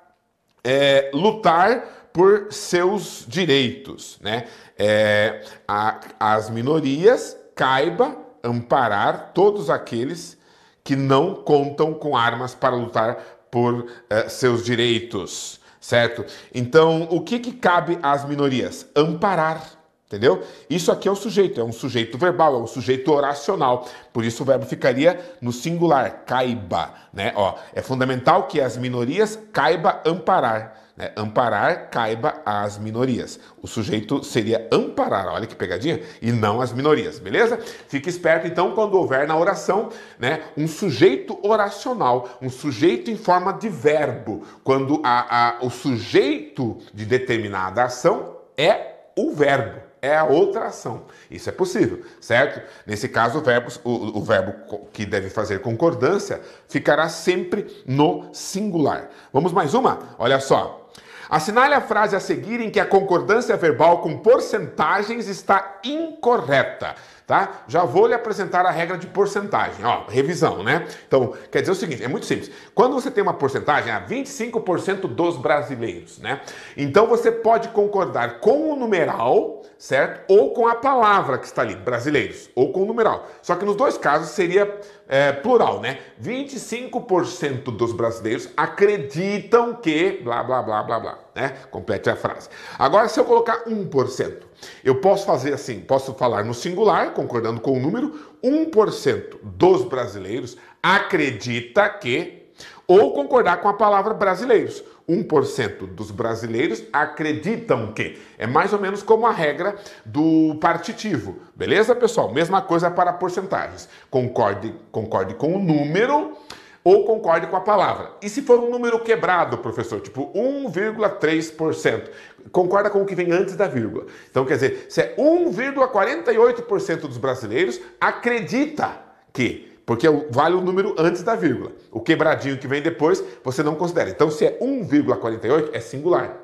é, 0.63 1.11
lutar 1.13 2.09
por 2.11 2.51
seus 2.51 3.23
direitos. 3.27 4.17
Né? 4.19 4.47
É, 4.75 5.45
a, 5.67 5.99
as 6.19 6.49
minorias 6.49 7.37
caiba 7.55 8.17
amparar 8.43 9.31
todos 9.35 9.69
aqueles 9.69 10.35
que 10.83 10.95
não 10.95 11.35
contam 11.35 11.93
com 11.93 12.17
armas 12.17 12.55
para 12.55 12.75
lutar 12.75 13.15
por 13.51 13.85
é, 14.09 14.27
seus 14.27 14.65
direitos, 14.65 15.61
certo? 15.79 16.25
Então, 16.51 17.07
o 17.11 17.21
que, 17.21 17.37
que 17.37 17.51
cabe 17.51 17.99
às 18.01 18.25
minorias? 18.25 18.87
Amparar 18.95 19.80
Entendeu? 20.11 20.43
Isso 20.69 20.91
aqui 20.91 21.07
é 21.07 21.11
o 21.11 21.15
sujeito, 21.15 21.61
é 21.61 21.63
um 21.63 21.71
sujeito 21.71 22.17
verbal, 22.17 22.53
é 22.55 22.57
um 22.57 22.67
sujeito 22.67 23.09
oracional. 23.13 23.87
Por 24.11 24.25
isso 24.25 24.43
o 24.43 24.45
verbo 24.45 24.65
ficaria 24.65 25.17
no 25.39 25.53
singular, 25.53 26.23
caiba. 26.25 26.93
Né? 27.13 27.31
Ó, 27.33 27.55
é 27.73 27.81
fundamental 27.81 28.45
que 28.45 28.59
as 28.59 28.75
minorias 28.75 29.39
caiba 29.53 30.01
amparar. 30.05 30.81
Né? 30.97 31.13
Amparar 31.15 31.89
caiba 31.89 32.41
às 32.45 32.77
minorias. 32.77 33.39
O 33.61 33.69
sujeito 33.69 34.21
seria 34.21 34.67
amparar, 34.69 35.27
olha 35.27 35.47
que 35.47 35.55
pegadinha, 35.55 36.01
e 36.21 36.29
não 36.29 36.59
as 36.59 36.73
minorias, 36.73 37.17
beleza? 37.17 37.57
Fique 37.87 38.09
esperto 38.09 38.45
então 38.45 38.73
quando 38.73 38.95
houver 38.95 39.25
na 39.25 39.37
oração 39.37 39.91
né, 40.19 40.41
um 40.57 40.67
sujeito 40.67 41.39
oracional, 41.41 42.37
um 42.41 42.49
sujeito 42.49 43.09
em 43.09 43.15
forma 43.15 43.53
de 43.53 43.69
verbo, 43.69 44.45
quando 44.61 44.99
a, 45.05 45.59
a, 45.61 45.65
o 45.65 45.69
sujeito 45.69 46.79
de 46.93 47.05
determinada 47.05 47.85
ação 47.85 48.35
é 48.57 48.91
o 49.17 49.31
verbo 49.31 49.90
é 50.01 50.17
a 50.17 50.23
outra 50.23 50.65
ação. 50.65 51.03
Isso 51.29 51.47
é 51.49 51.51
possível, 51.51 52.01
certo? 52.19 52.61
Nesse 52.85 53.07
caso, 53.07 53.37
o 53.37 53.41
verbo, 53.41 53.71
o, 53.83 54.19
o, 54.19 54.23
verbo 54.23 54.87
que 54.91 55.05
deve 55.05 55.29
fazer 55.29 55.59
concordância 55.59 56.41
ficará 56.67 57.07
sempre 57.07 57.83
no 57.85 58.33
singular. 58.33 59.09
Vamos 59.31 59.53
mais 59.53 59.73
uma? 59.73 59.99
Olha 60.17 60.39
só. 60.39 60.89
Assinale 61.29 61.73
a 61.73 61.81
frase 61.81 62.13
a 62.15 62.19
seguir 62.19 62.59
em 62.59 62.69
que 62.69 62.79
a 62.79 62.85
concordância 62.85 63.55
verbal 63.55 64.01
com 64.01 64.17
porcentagens 64.17 65.27
está 65.27 65.79
incorreta 65.83 66.95
tá? 67.31 67.63
Já 67.65 67.85
vou 67.85 68.07
lhe 68.07 68.13
apresentar 68.13 68.65
a 68.65 68.71
regra 68.71 68.97
de 68.97 69.07
porcentagem, 69.07 69.85
ó, 69.85 70.03
revisão, 70.09 70.61
né? 70.63 70.85
Então, 71.07 71.33
quer 71.49 71.61
dizer 71.61 71.71
o 71.71 71.75
seguinte, 71.75 72.03
é 72.03 72.07
muito 72.09 72.25
simples. 72.25 72.51
Quando 72.75 72.91
você 72.91 73.09
tem 73.09 73.23
uma 73.23 73.33
porcentagem, 73.33 73.89
a 73.89 74.05
25% 74.05 75.07
dos 75.07 75.37
brasileiros, 75.37 76.19
né? 76.19 76.41
Então 76.75 77.07
você 77.07 77.31
pode 77.31 77.69
concordar 77.69 78.41
com 78.41 78.73
o 78.73 78.75
numeral, 78.75 79.61
certo? 79.77 80.25
Ou 80.27 80.51
com 80.51 80.67
a 80.67 80.75
palavra 80.75 81.37
que 81.37 81.45
está 81.45 81.61
ali, 81.61 81.73
brasileiros, 81.73 82.49
ou 82.53 82.73
com 82.73 82.83
o 82.83 82.85
numeral. 82.85 83.25
Só 83.41 83.55
que 83.55 83.63
nos 83.63 83.77
dois 83.77 83.97
casos 83.97 84.31
seria 84.31 84.81
é, 85.11 85.33
plural, 85.33 85.81
né? 85.81 85.99
25% 86.23 87.63
dos 87.63 87.91
brasileiros 87.91 88.47
acreditam 88.55 89.75
que 89.75 90.21
blá 90.23 90.41
blá 90.41 90.63
blá 90.63 90.81
blá 90.83 90.99
blá, 91.01 91.19
né? 91.35 91.49
Complete 91.69 92.09
a 92.09 92.15
frase. 92.15 92.47
Agora, 92.79 93.09
se 93.09 93.19
eu 93.19 93.25
colocar 93.25 93.65
1%, 93.65 94.33
eu 94.81 95.01
posso 95.01 95.25
fazer 95.25 95.53
assim, 95.53 95.81
posso 95.81 96.13
falar 96.13 96.45
no 96.45 96.53
singular, 96.53 97.13
concordando 97.13 97.59
com 97.59 97.77
o 97.77 97.79
número, 97.81 98.37
1% 98.41 99.39
dos 99.43 99.83
brasileiros 99.83 100.55
acredita 100.81 101.89
que, 101.89 102.49
ou 102.87 103.13
concordar 103.13 103.57
com 103.59 103.67
a 103.67 103.73
palavra 103.73 104.13
brasileiros. 104.13 104.81
1% 105.11 105.87
dos 105.87 106.11
brasileiros 106.11 106.83
acreditam 106.91 107.93
que. 107.93 108.19
É 108.37 108.47
mais 108.47 108.73
ou 108.73 108.79
menos 108.79 109.03
como 109.03 109.27
a 109.27 109.31
regra 109.31 109.75
do 110.05 110.55
partitivo. 110.61 111.39
Beleza, 111.55 111.93
pessoal? 111.95 112.33
Mesma 112.33 112.61
coisa 112.61 112.89
para 112.89 113.13
porcentagens. 113.13 113.87
Concorde, 114.09 114.73
concorde 114.91 115.35
com 115.35 115.55
o 115.55 115.59
número 115.59 116.37
ou 116.83 117.05
concorde 117.05 117.47
com 117.47 117.55
a 117.55 117.61
palavra. 117.61 118.11
E 118.21 118.29
se 118.29 118.41
for 118.41 118.59
um 118.59 118.69
número 118.69 118.99
quebrado, 118.99 119.57
professor, 119.59 120.01
tipo 120.01 120.31
1,3%, 120.33 122.09
concorda 122.51 122.89
com 122.89 123.01
o 123.01 123.05
que 123.05 123.15
vem 123.15 123.31
antes 123.31 123.55
da 123.55 123.67
vírgula. 123.67 124.07
Então, 124.29 124.45
quer 124.45 124.55
dizer, 124.55 124.87
se 124.89 125.01
é 125.01 125.15
1,48% 125.15 127.01
dos 127.01 127.17
brasileiros 127.17 127.79
acredita 127.99 128.97
que 129.31 129.70
porque 129.91 130.07
vale 130.29 130.55
o 130.55 130.61
número 130.61 130.95
antes 130.97 131.21
da 131.21 131.35
vírgula. 131.35 131.73
O 131.91 131.99
quebradinho 131.99 132.57
que 132.57 132.65
vem 132.65 132.81
depois, 132.81 133.21
você 133.43 133.61
não 133.61 133.75
considera. 133.75 134.09
Então, 134.09 134.31
se 134.31 134.45
é 134.45 134.57
1,48, 134.57 135.71
é 135.73 135.81
singular. 135.81 136.37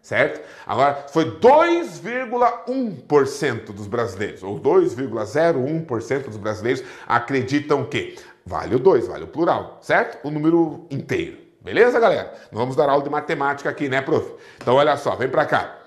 Certo? 0.00 0.40
Agora, 0.64 1.06
foi 1.08 1.36
2,1% 1.40 3.72
dos 3.72 3.88
brasileiros, 3.88 4.44
ou 4.44 4.60
2,01% 4.60 6.26
dos 6.26 6.36
brasileiros 6.36 6.84
acreditam 7.04 7.84
que 7.84 8.14
Vale 8.46 8.76
o 8.76 8.78
2, 8.78 9.06
vale 9.06 9.24
o 9.24 9.28
plural, 9.28 9.78
certo? 9.80 10.26
O 10.26 10.30
número 10.30 10.86
inteiro. 10.90 11.38
Beleza, 11.60 12.00
galera? 12.00 12.32
Não 12.50 12.60
vamos 12.60 12.74
dar 12.74 12.88
aula 12.88 13.04
de 13.04 13.10
matemática 13.10 13.70
aqui, 13.70 13.88
né, 13.88 14.00
prof? 14.00 14.34
Então, 14.60 14.74
olha 14.74 14.96
só, 14.96 15.14
vem 15.14 15.28
para 15.28 15.46
cá. 15.46 15.78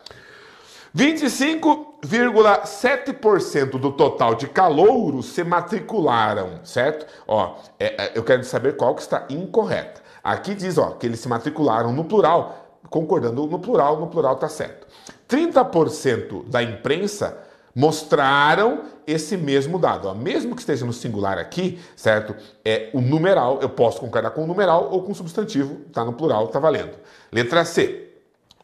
25,7% 0.96 3.72
do 3.72 3.92
total 3.92 4.36
de 4.36 4.48
calouros 4.48 5.26
se 5.26 5.44
matricularam, 5.44 6.62
certo? 6.64 7.06
Ó, 7.28 7.58
é, 7.78 8.06
é, 8.06 8.14
eu 8.16 8.24
quero 8.24 8.46
saber 8.46 8.78
qual 8.78 8.96
que 8.96 9.02
está 9.02 9.26
incorreta. 9.30 10.02
Aqui 10.24 10.56
diz, 10.56 10.78
ó, 10.78 10.92
que 10.92 11.06
eles 11.06 11.20
se 11.20 11.28
matricularam 11.28 11.92
no 11.92 12.06
plural, 12.06 12.80
concordando 12.90 13.46
no 13.46 13.60
plural, 13.60 14.00
no 14.00 14.08
plural 14.08 14.38
tá 14.38 14.48
certo. 14.48 14.88
30% 15.28 16.48
da 16.48 16.64
imprensa 16.64 17.40
mostraram 17.76 18.84
esse 19.06 19.36
mesmo 19.36 19.78
dado. 19.78 20.08
Ó. 20.08 20.14
Mesmo 20.14 20.56
que 20.56 20.62
esteja 20.62 20.86
no 20.86 20.94
singular 20.94 21.38
aqui, 21.38 21.78
certo? 21.94 22.34
É 22.64 22.90
o 22.94 23.02
numeral, 23.02 23.60
eu 23.62 23.68
posso 23.68 24.00
concordar 24.00 24.32
com 24.32 24.46
o 24.46 24.48
numeral 24.48 24.88
ou 24.92 25.04
com 25.04 25.12
o 25.12 25.16
substantivo, 25.16 25.82
tá 25.92 26.06
no 26.06 26.14
plural, 26.14 26.48
tá 26.48 26.58
valendo. 26.58 26.94
Letra 27.34 27.66
C. 27.66 28.05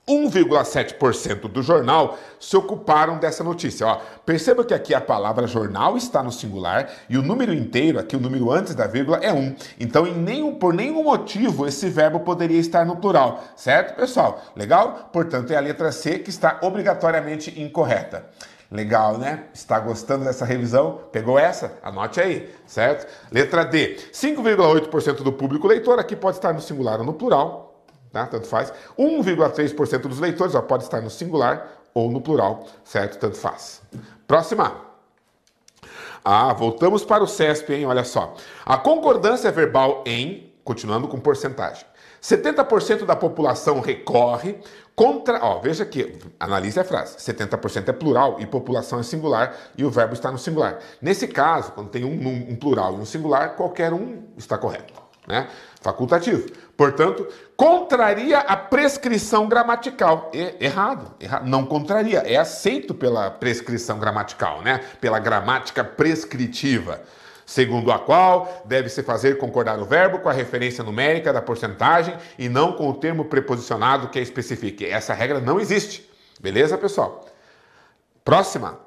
1,7% 0.08 1.48
do 1.48 1.62
jornal 1.62 2.18
se 2.40 2.58
ocuparam 2.58 3.20
dessa 3.20 3.44
notícia. 3.44 3.86
Ó, 3.86 4.02
perceba 4.26 4.66
que 4.66 4.74
aqui 4.74 4.94
a 4.94 5.02
palavra 5.02 5.46
jornal 5.46 5.96
está 5.96 6.24
no 6.24 6.32
singular 6.32 6.90
e 7.08 7.18
o 7.18 7.22
número 7.22 7.54
inteiro, 7.54 8.00
aqui 8.00 8.16
o 8.16 8.20
número 8.20 8.52
antes 8.52 8.74
da 8.74 8.88
vírgula, 8.88 9.18
é 9.18 9.32
1. 9.32 9.56
Então, 9.80 10.06
nenhum, 10.06 10.56
por 10.56 10.74
nenhum 10.74 11.04
motivo, 11.04 11.68
esse 11.68 11.90
verbo 11.90 12.22
poderia 12.22 12.60
estar 12.60 12.86
no 12.86 12.98
plural. 12.98 13.44
Certo, 13.56 13.96
pessoal? 13.96 14.42
Legal? 14.56 15.10
Portanto, 15.14 15.52
é 15.52 15.56
a 15.56 15.62
letra 15.62 15.92
C 15.92 16.20
que 16.20 16.30
está 16.30 16.60
obrigatoriamente 16.62 17.62
incorreta. 17.62 18.26
Legal, 18.72 19.18
né? 19.18 19.46
Está 19.54 19.80
gostando 19.80 20.24
dessa 20.24 20.46
revisão? 20.46 21.02
Pegou 21.12 21.38
essa? 21.38 21.74
Anote 21.84 22.22
aí, 22.22 22.50
certo? 22.66 23.06
Letra 23.30 23.66
D. 23.66 23.98
5,8% 24.14 25.24
do 25.24 25.34
público 25.34 25.68
leitor 25.68 26.00
aqui 26.00 26.16
pode 26.16 26.38
estar 26.38 26.54
no 26.54 26.62
singular 26.62 27.00
ou 27.00 27.06
no 27.06 27.14
plural 27.14 27.71
tá? 28.12 28.26
tanto 28.26 28.48
faz. 28.48 28.74
1,3% 28.98 30.02
dos 30.02 30.20
leitores 30.20 30.56
ó, 30.56 30.62
pode 30.62 30.84
estar 30.84 31.02
no 31.02 31.10
singular 31.10 31.68
ou 31.94 32.12
no 32.12 32.22
plural, 32.22 32.66
certo? 32.84 33.20
Tanto 33.20 33.38
faz. 33.38 33.82
Próxima. 34.28 34.76
Ah, 36.24 36.54
voltamos 36.54 37.04
para 37.04 37.24
o 37.24 37.28
CESP, 37.28 37.74
hein? 37.74 37.86
Olha 37.86 38.04
só. 38.04 38.36
A 38.66 38.78
concordância 38.78 39.52
verbal 39.52 40.04
em, 40.06 40.54
continuando 40.64 41.08
com 41.08 41.20
porcentagem. 41.20 41.86
70% 42.22 43.04
da 43.06 43.16
população 43.16 43.80
recorre 43.80 44.60
contra. 44.96 45.44
Ó, 45.44 45.60
veja 45.60 45.84
aqui, 45.84 46.20
analise 46.40 46.80
a 46.80 46.84
frase. 46.84 47.18
70% 47.18 47.90
é 47.90 47.92
plural 47.92 48.38
e 48.40 48.46
população 48.46 49.00
é 49.00 49.04
singular 49.04 49.56
e 49.76 49.84
o 49.84 49.90
verbo 49.90 50.14
está 50.14 50.32
no 50.32 50.38
singular. 50.38 50.78
Nesse 51.02 51.28
caso, 51.28 51.72
quando 51.72 51.90
tem 51.90 52.06
um, 52.06 52.52
um 52.52 52.56
plural 52.56 52.94
e 52.94 52.98
um 52.98 53.06
singular, 53.06 53.56
qualquer 53.56 53.92
um 53.92 54.24
está 54.38 54.58
correto. 54.58 55.11
Né? 55.28 55.48
Facultativo. 55.82 56.50
Portanto, 56.76 57.28
contraria 57.56 58.40
a 58.40 58.58
prescrição 58.58 59.48
gramatical. 59.48 60.32
Errado, 60.60 61.14
errado, 61.20 61.48
não 61.48 61.66
contraria, 61.66 62.20
é 62.20 62.38
aceito 62.38 62.94
pela 62.94 63.30
prescrição 63.30 64.00
gramatical, 64.00 64.62
né? 64.62 64.82
Pela 65.00 65.20
gramática 65.20 65.84
prescritiva, 65.84 67.02
segundo 67.46 67.92
a 67.92 68.00
qual 68.00 68.64
deve-se 68.66 69.04
fazer 69.04 69.38
concordar 69.38 69.80
o 69.80 69.86
verbo 69.86 70.20
com 70.20 70.30
a 70.30 70.34
referência 70.34 70.84
numérica 70.84 71.32
da 71.32 71.42
porcentagem 71.42 72.16
e 72.38 72.50
não 72.50 72.74
com 72.74 72.90
o 72.90 72.96
termo 72.96 73.26
preposicionado 73.26 74.10
que 74.10 74.18
a 74.18 74.22
especifique. 74.24 74.86
Essa 74.86 75.14
regra 75.14 75.40
não 75.40 75.60
existe. 75.60 76.10
Beleza, 76.40 76.78
pessoal? 76.80 77.28
Próxima 78.26 78.80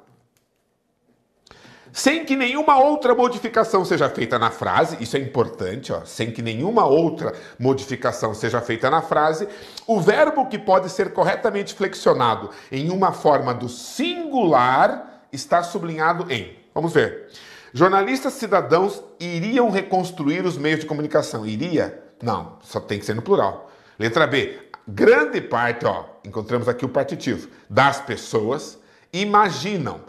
sem 1.95 2.25
que 2.25 2.35
nenhuma 2.35 2.77
outra 2.77 3.15
modificação 3.15 3.85
seja 3.85 4.09
feita 4.09 4.37
na 4.37 4.51
frase, 4.51 4.97
isso 4.99 5.15
é 5.15 5.19
importante, 5.21 5.93
ó, 5.93 6.01
sem 6.03 6.29
que 6.29 6.41
nenhuma 6.41 6.85
outra 6.85 7.33
modificação 7.57 8.33
seja 8.33 8.59
feita 8.59 8.89
na 8.89 9.01
frase, 9.01 9.47
o 9.87 10.01
verbo 10.01 10.45
que 10.47 10.59
pode 10.59 10.89
ser 10.89 11.13
corretamente 11.13 11.73
flexionado 11.73 12.49
em 12.69 12.89
uma 12.89 13.13
forma 13.13 13.53
do 13.53 13.69
singular 13.69 15.21
está 15.31 15.63
sublinhado 15.63 16.29
em. 16.29 16.59
Vamos 16.73 16.91
ver. 16.91 17.29
Jornalistas 17.73 18.33
cidadãos 18.33 19.01
iriam 19.17 19.69
reconstruir 19.69 20.45
os 20.45 20.57
meios 20.57 20.81
de 20.81 20.85
comunicação. 20.85 21.45
Iria? 21.45 22.03
Não, 22.21 22.57
só 22.61 22.81
tem 22.81 22.99
que 22.99 23.05
ser 23.05 23.15
no 23.15 23.21
plural. 23.21 23.71
Letra 23.97 24.27
B. 24.27 24.59
Grande 24.85 25.39
parte, 25.39 25.85
ó, 25.85 26.03
encontramos 26.25 26.67
aqui 26.67 26.83
o 26.83 26.89
partitivo, 26.89 27.47
das 27.69 28.01
pessoas 28.01 28.77
imaginam 29.13 30.01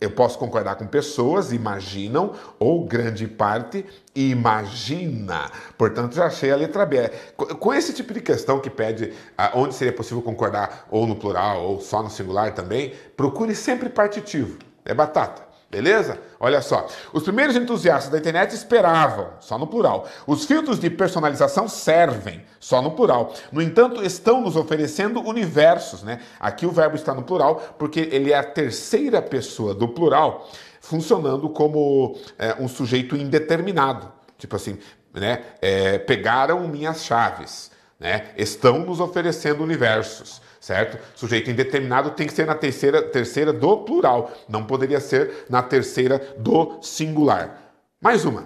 eu 0.00 0.10
posso 0.10 0.38
concordar 0.38 0.76
com 0.76 0.86
pessoas, 0.86 1.52
imaginam, 1.52 2.32
ou 2.58 2.84
grande 2.86 3.26
parte 3.26 3.84
imagina. 4.14 5.50
Portanto, 5.76 6.14
já 6.14 6.26
achei 6.26 6.50
a 6.50 6.56
letra 6.56 6.84
B. 6.84 7.08
Com 7.36 7.72
esse 7.72 7.92
tipo 7.92 8.12
de 8.12 8.20
questão 8.20 8.58
que 8.60 8.68
pede 8.68 9.12
ah, 9.36 9.52
onde 9.54 9.74
seria 9.74 9.92
possível 9.92 10.20
concordar 10.22 10.86
ou 10.90 11.06
no 11.06 11.14
plural 11.14 11.62
ou 11.62 11.80
só 11.80 12.02
no 12.02 12.10
singular 12.10 12.52
também, 12.52 12.92
procure 13.16 13.54
sempre 13.54 13.88
partitivo. 13.88 14.58
É 14.84 14.92
batata. 14.92 15.47
Beleza? 15.70 16.18
Olha 16.40 16.62
só. 16.62 16.86
Os 17.12 17.22
primeiros 17.22 17.54
entusiastas 17.54 18.10
da 18.10 18.18
internet 18.18 18.54
esperavam, 18.54 19.28
só 19.38 19.58
no 19.58 19.66
plural. 19.66 20.08
Os 20.26 20.46
filtros 20.46 20.80
de 20.80 20.88
personalização 20.88 21.68
servem, 21.68 22.42
só 22.58 22.80
no 22.80 22.92
plural. 22.92 23.34
No 23.52 23.60
entanto, 23.60 24.02
estão 24.02 24.40
nos 24.40 24.56
oferecendo 24.56 25.20
universos, 25.20 26.02
né? 26.02 26.20
Aqui 26.40 26.64
o 26.64 26.70
verbo 26.70 26.96
está 26.96 27.12
no 27.12 27.22
plural 27.22 27.56
porque 27.78 28.00
ele 28.00 28.32
é 28.32 28.38
a 28.38 28.44
terceira 28.44 29.20
pessoa 29.20 29.74
do 29.74 29.88
plural, 29.88 30.48
funcionando 30.80 31.50
como 31.50 32.18
é, 32.38 32.56
um 32.58 32.66
sujeito 32.66 33.14
indeterminado. 33.14 34.10
Tipo 34.38 34.56
assim, 34.56 34.78
né? 35.12 35.42
É, 35.60 35.98
pegaram 35.98 36.66
minhas 36.66 37.04
chaves, 37.04 37.70
né? 38.00 38.28
Estão 38.38 38.78
nos 38.78 39.00
oferecendo 39.00 39.62
universos 39.62 40.40
certo? 40.68 40.98
Sujeito 41.14 41.50
indeterminado 41.50 42.10
tem 42.10 42.26
que 42.26 42.32
ser 42.34 42.46
na 42.46 42.54
terceira, 42.54 43.00
terceira 43.00 43.54
do 43.54 43.78
plural, 43.78 44.30
não 44.46 44.64
poderia 44.64 45.00
ser 45.00 45.46
na 45.48 45.62
terceira 45.62 46.20
do 46.36 46.78
singular. 46.82 47.72
Mais 47.98 48.26
uma. 48.26 48.44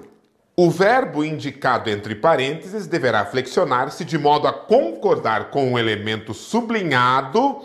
O 0.56 0.70
verbo 0.70 1.24
indicado 1.24 1.90
entre 1.90 2.14
parênteses 2.14 2.86
deverá 2.86 3.24
flexionar-se 3.24 4.04
de 4.04 4.16
modo 4.18 4.46
a 4.46 4.52
concordar 4.52 5.50
com 5.50 5.72
o 5.72 5.78
elemento 5.78 6.32
sublinhado 6.32 7.60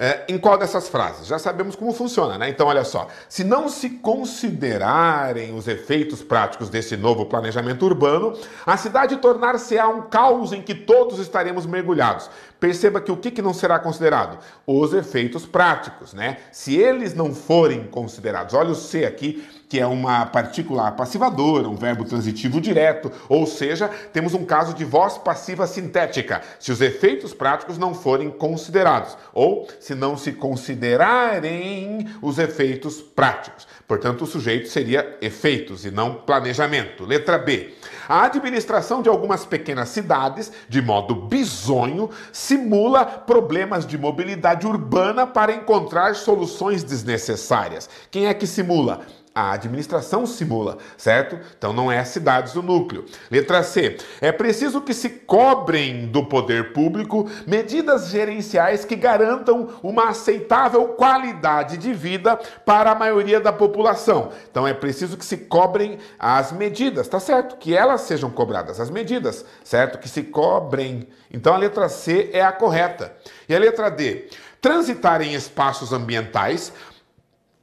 é, 0.00 0.22
em 0.28 0.38
qual 0.38 0.56
dessas 0.56 0.88
frases? 0.88 1.26
Já 1.26 1.40
sabemos 1.40 1.74
como 1.74 1.92
funciona, 1.92 2.38
né? 2.38 2.48
Então, 2.48 2.68
olha 2.68 2.84
só. 2.84 3.08
Se 3.28 3.42
não 3.42 3.68
se 3.68 3.90
considerarem 3.90 5.52
os 5.56 5.66
efeitos 5.66 6.22
práticos 6.22 6.70
desse 6.70 6.96
novo 6.96 7.26
planejamento 7.26 7.84
urbano, 7.84 8.38
a 8.64 8.76
cidade 8.76 9.16
tornar-se-á 9.16 9.88
um 9.88 10.02
caos 10.02 10.52
em 10.52 10.62
que 10.62 10.72
todos 10.72 11.18
estaremos 11.18 11.66
mergulhados. 11.66 12.30
Perceba 12.60 13.00
que 13.00 13.12
o 13.12 13.16
que, 13.16 13.30
que 13.30 13.42
não 13.42 13.54
será 13.54 13.78
considerado? 13.78 14.38
Os 14.66 14.92
efeitos 14.92 15.46
práticos, 15.46 16.12
né? 16.12 16.38
Se 16.50 16.76
eles 16.76 17.14
não 17.14 17.32
forem 17.32 17.84
considerados, 17.84 18.54
olha 18.54 18.70
o 18.70 18.74
C 18.74 19.04
aqui, 19.04 19.46
que 19.68 19.78
é 19.78 19.86
uma 19.86 20.24
partícula 20.26 20.90
passivadora, 20.90 21.68
um 21.68 21.76
verbo 21.76 22.04
transitivo 22.04 22.60
direto, 22.60 23.12
ou 23.28 23.46
seja, 23.46 23.88
temos 24.12 24.32
um 24.32 24.44
caso 24.44 24.72
de 24.72 24.84
voz 24.84 25.18
passiva 25.18 25.66
sintética, 25.66 26.40
se 26.58 26.72
os 26.72 26.80
efeitos 26.80 27.34
práticos 27.34 27.76
não 27.76 27.94
forem 27.94 28.30
considerados, 28.30 29.16
ou 29.32 29.68
se 29.78 29.94
não 29.94 30.16
se 30.16 30.32
considerarem 30.32 32.08
os 32.22 32.38
efeitos 32.38 33.00
práticos. 33.00 33.68
Portanto, 33.86 34.22
o 34.22 34.26
sujeito 34.26 34.68
seria 34.68 35.16
efeitos 35.20 35.84
e 35.84 35.90
não 35.90 36.14
planejamento. 36.14 37.04
Letra 37.04 37.38
B. 37.38 37.74
A 38.08 38.24
administração 38.24 39.02
de 39.02 39.08
algumas 39.08 39.44
pequenas 39.44 39.90
cidades, 39.90 40.50
de 40.66 40.80
modo 40.80 41.14
bizonho, 41.14 42.10
simula 42.48 43.04
problemas 43.04 43.86
de 43.86 43.98
mobilidade 43.98 44.66
urbana 44.66 45.26
para 45.26 45.52
encontrar 45.52 46.14
soluções 46.14 46.82
desnecessárias. 46.82 47.90
Quem 48.10 48.26
é 48.26 48.32
que 48.32 48.46
simula? 48.46 49.02
A 49.38 49.52
administração 49.52 50.26
simula, 50.26 50.78
certo? 50.96 51.38
Então 51.56 51.72
não 51.72 51.92
é 51.92 52.02
cidades 52.02 52.54
do 52.54 52.60
núcleo. 52.60 53.04
Letra 53.30 53.62
C. 53.62 53.96
É 54.20 54.32
preciso 54.32 54.80
que 54.80 54.92
se 54.92 55.08
cobrem 55.08 56.08
do 56.08 56.26
poder 56.26 56.72
público 56.72 57.30
medidas 57.46 58.08
gerenciais 58.08 58.84
que 58.84 58.96
garantam 58.96 59.68
uma 59.80 60.08
aceitável 60.08 60.88
qualidade 60.88 61.76
de 61.76 61.92
vida 61.92 62.36
para 62.66 62.90
a 62.90 62.96
maioria 62.96 63.38
da 63.38 63.52
população. 63.52 64.32
Então 64.50 64.66
é 64.66 64.74
preciso 64.74 65.16
que 65.16 65.24
se 65.24 65.36
cobrem 65.36 66.00
as 66.18 66.50
medidas, 66.50 67.06
tá 67.06 67.20
certo? 67.20 67.58
Que 67.58 67.76
elas 67.76 68.00
sejam 68.00 68.30
cobradas, 68.30 68.80
as 68.80 68.90
medidas, 68.90 69.44
certo? 69.62 69.98
Que 69.98 70.08
se 70.08 70.24
cobrem. 70.24 71.06
Então 71.32 71.54
a 71.54 71.58
letra 71.58 71.88
C 71.88 72.30
é 72.32 72.42
a 72.42 72.50
correta. 72.50 73.14
E 73.48 73.54
a 73.54 73.58
letra 73.60 73.88
D. 73.88 74.26
Transitar 74.60 75.22
em 75.22 75.34
espaços 75.34 75.92
ambientais 75.92 76.72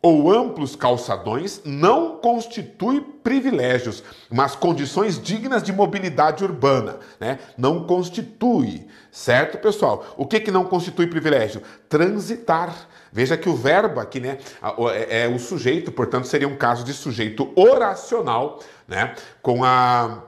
ou 0.05 0.31
amplos 0.31 0.75
calçadões 0.75 1.63
não 1.65 2.17
constitui 2.17 3.01
privilégios, 3.01 4.03
mas 4.29 4.55
condições 4.55 5.19
dignas 5.19 5.63
de 5.63 5.73
mobilidade 5.73 6.43
urbana, 6.43 6.99
né? 7.19 7.39
Não 7.57 7.87
constitui, 7.87 8.85
certo, 9.11 9.57
pessoal? 9.57 10.05
O 10.15 10.27
que 10.27 10.39
que 10.39 10.51
não 10.51 10.65
constitui 10.65 11.07
privilégio? 11.07 11.59
Transitar. 11.89 12.87
Veja 13.11 13.35
que 13.35 13.49
o 13.49 13.55
verbo 13.55 13.99
aqui, 13.99 14.19
né, 14.19 14.37
é, 14.93 15.23
é 15.23 15.27
o 15.27 15.39
sujeito, 15.39 15.91
portanto 15.91 16.27
seria 16.27 16.47
um 16.47 16.55
caso 16.55 16.83
de 16.83 16.93
sujeito 16.93 17.51
oracional, 17.55 18.59
né, 18.87 19.15
com 19.41 19.63
a 19.63 20.21